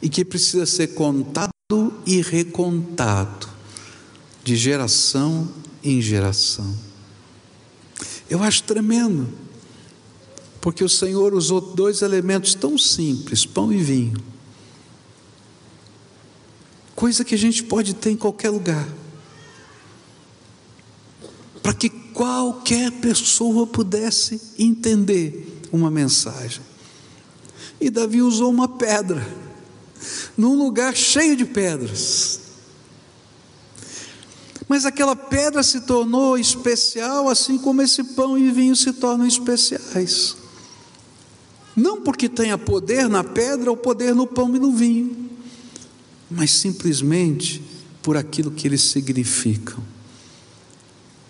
e 0.00 0.08
que 0.08 0.24
precisa 0.24 0.64
ser 0.64 0.94
contado 0.94 1.52
e 2.06 2.22
recontado, 2.22 3.53
de 4.44 4.54
geração 4.56 5.48
em 5.82 6.02
geração. 6.02 6.76
Eu 8.28 8.42
acho 8.42 8.62
tremendo, 8.64 9.26
porque 10.60 10.84
o 10.84 10.88
Senhor 10.88 11.32
usou 11.32 11.60
dois 11.60 12.02
elementos 12.02 12.54
tão 12.54 12.76
simples, 12.76 13.46
pão 13.46 13.72
e 13.72 13.78
vinho, 13.78 14.22
coisa 16.94 17.24
que 17.24 17.34
a 17.34 17.38
gente 17.38 17.64
pode 17.64 17.94
ter 17.94 18.10
em 18.10 18.16
qualquer 18.16 18.50
lugar, 18.50 18.86
para 21.62 21.72
que 21.72 21.88
qualquer 21.88 22.92
pessoa 22.92 23.66
pudesse 23.66 24.40
entender 24.58 25.62
uma 25.72 25.90
mensagem. 25.90 26.62
E 27.80 27.88
Davi 27.88 28.20
usou 28.20 28.50
uma 28.50 28.68
pedra 28.68 29.26
num 30.36 30.54
lugar 30.56 30.94
cheio 30.94 31.34
de 31.36 31.44
pedras. 31.44 32.43
Mas 34.68 34.86
aquela 34.86 35.14
pedra 35.14 35.62
se 35.62 35.82
tornou 35.82 36.38
especial, 36.38 37.28
assim 37.28 37.58
como 37.58 37.82
esse 37.82 38.02
pão 38.02 38.38
e 38.38 38.50
vinho 38.50 38.74
se 38.74 38.92
tornam 38.92 39.26
especiais. 39.26 40.36
Não 41.76 42.00
porque 42.00 42.28
tenha 42.28 42.56
poder 42.56 43.08
na 43.08 43.22
pedra 43.22 43.70
ou 43.70 43.76
poder 43.76 44.14
no 44.14 44.26
pão 44.26 44.54
e 44.54 44.58
no 44.58 44.72
vinho, 44.72 45.28
mas 46.30 46.50
simplesmente 46.52 47.62
por 48.02 48.16
aquilo 48.16 48.50
que 48.50 48.66
eles 48.66 48.82
significam 48.82 49.82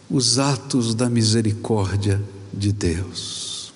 os 0.08 0.38
atos 0.38 0.94
da 0.94 1.08
misericórdia 1.08 2.22
de 2.52 2.72
Deus. 2.72 3.72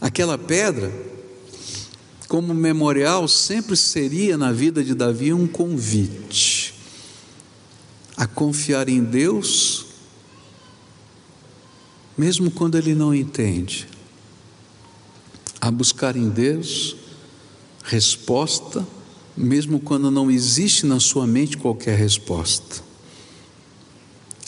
Aquela 0.00 0.36
pedra, 0.36 0.92
como 2.28 2.52
memorial, 2.52 3.26
sempre 3.26 3.76
seria 3.76 4.36
na 4.36 4.52
vida 4.52 4.84
de 4.84 4.94
Davi 4.94 5.32
um 5.32 5.46
convite 5.46 6.61
a 8.22 8.26
confiar 8.28 8.88
em 8.88 9.02
Deus, 9.02 9.84
mesmo 12.16 12.52
quando 12.52 12.78
ele 12.78 12.94
não 12.94 13.12
entende, 13.12 13.88
a 15.60 15.68
buscar 15.72 16.14
em 16.14 16.28
Deus 16.28 16.94
resposta, 17.82 18.86
mesmo 19.36 19.80
quando 19.80 20.08
não 20.08 20.30
existe 20.30 20.86
na 20.86 21.00
sua 21.00 21.26
mente 21.26 21.56
qualquer 21.56 21.98
resposta, 21.98 22.84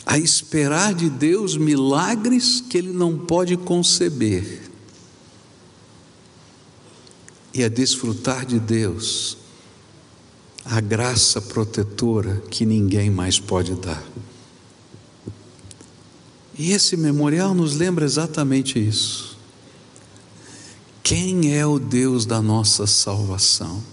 a 0.05 0.17
esperar 0.17 0.93
de 0.93 1.09
Deus 1.09 1.57
milagres 1.57 2.61
que 2.61 2.77
ele 2.77 2.93
não 2.93 3.17
pode 3.17 3.57
conceber. 3.57 4.71
E 7.53 7.61
a 7.61 7.67
desfrutar 7.67 8.45
de 8.45 8.57
Deus 8.57 9.37
a 10.65 10.81
graça 10.81 11.39
protetora 11.39 12.41
que 12.49 12.65
ninguém 12.65 13.11
mais 13.11 13.39
pode 13.39 13.75
dar. 13.75 14.03
E 16.57 16.71
esse 16.71 16.97
memorial 16.97 17.53
nos 17.53 17.75
lembra 17.75 18.03
exatamente 18.03 18.79
isso. 18.79 19.37
Quem 21.03 21.55
é 21.55 21.65
o 21.67 21.77
Deus 21.77 22.25
da 22.25 22.41
nossa 22.41 22.87
salvação? 22.87 23.83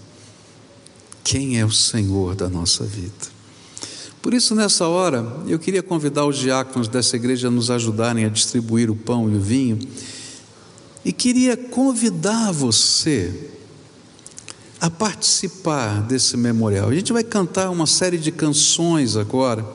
Quem 1.23 1.59
é 1.59 1.65
o 1.65 1.71
Senhor 1.71 2.33
da 2.33 2.49
nossa 2.49 2.83
vida? 2.83 3.31
Por 4.19 4.33
isso, 4.33 4.55
nessa 4.55 4.87
hora, 4.87 5.43
eu 5.45 5.59
queria 5.59 5.83
convidar 5.83 6.25
os 6.25 6.37
diáconos 6.37 6.87
dessa 6.87 7.15
igreja 7.15 7.49
a 7.49 7.51
nos 7.51 7.69
ajudarem 7.69 8.25
a 8.25 8.29
distribuir 8.29 8.89
o 8.89 8.95
pão 8.95 9.29
e 9.29 9.35
o 9.35 9.39
vinho, 9.39 9.77
e 11.05 11.11
queria 11.11 11.55
convidar 11.55 12.51
você 12.51 13.51
a 14.83 14.89
participar 14.89 16.01
desse 16.01 16.35
memorial. 16.35 16.89
A 16.89 16.93
gente 16.93 17.13
vai 17.13 17.23
cantar 17.23 17.69
uma 17.69 17.87
série 17.87 18.17
de 18.17 18.33
canções 18.33 19.15
agora. 19.15 19.65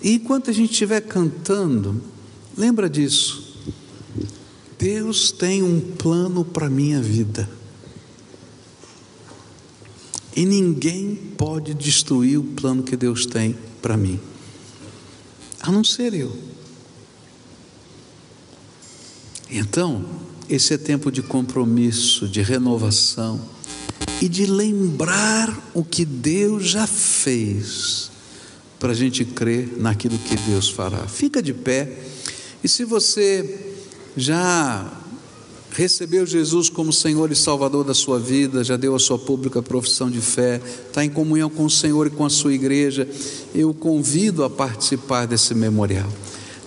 E 0.00 0.12
enquanto 0.12 0.50
a 0.50 0.52
gente 0.52 0.70
estiver 0.70 1.00
cantando, 1.00 2.00
lembra 2.56 2.88
disso. 2.88 3.58
Deus 4.78 5.32
tem 5.32 5.64
um 5.64 5.80
plano 5.80 6.44
para 6.44 6.68
a 6.68 6.70
minha 6.70 7.02
vida. 7.02 7.50
E 10.36 10.46
ninguém 10.46 11.16
pode 11.36 11.74
destruir 11.74 12.38
o 12.38 12.44
plano 12.44 12.84
que 12.84 12.96
Deus 12.96 13.26
tem 13.26 13.58
para 13.82 13.96
mim, 13.96 14.20
a 15.60 15.72
não 15.72 15.82
ser 15.82 16.14
eu. 16.14 16.38
Então, 19.50 20.04
esse 20.48 20.72
é 20.72 20.78
tempo 20.78 21.10
de 21.10 21.20
compromisso, 21.20 22.28
de 22.28 22.42
renovação 22.42 23.58
e 24.20 24.28
de 24.28 24.46
lembrar 24.46 25.70
o 25.74 25.82
que 25.82 26.04
Deus 26.04 26.68
já 26.68 26.86
fez, 26.86 28.10
para 28.78 28.92
a 28.92 28.94
gente 28.94 29.24
crer 29.24 29.76
naquilo 29.78 30.18
que 30.18 30.36
Deus 30.36 30.68
fará. 30.68 31.06
Fica 31.06 31.42
de 31.42 31.52
pé, 31.52 31.98
e 32.62 32.68
se 32.68 32.84
você 32.84 33.74
já 34.16 34.90
recebeu 35.72 36.26
Jesus 36.26 36.68
como 36.68 36.92
Senhor 36.92 37.30
e 37.30 37.36
Salvador 37.36 37.84
da 37.84 37.94
sua 37.94 38.18
vida, 38.18 38.64
já 38.64 38.76
deu 38.76 38.94
a 38.94 38.98
sua 38.98 39.18
pública 39.18 39.62
profissão 39.62 40.10
de 40.10 40.20
fé, 40.20 40.60
está 40.86 41.04
em 41.04 41.10
comunhão 41.10 41.48
com 41.48 41.64
o 41.64 41.70
Senhor 41.70 42.06
e 42.06 42.10
com 42.10 42.24
a 42.24 42.30
sua 42.30 42.52
igreja, 42.52 43.08
eu 43.54 43.72
convido 43.72 44.44
a 44.44 44.50
participar 44.50 45.26
desse 45.26 45.54
memorial. 45.54 46.10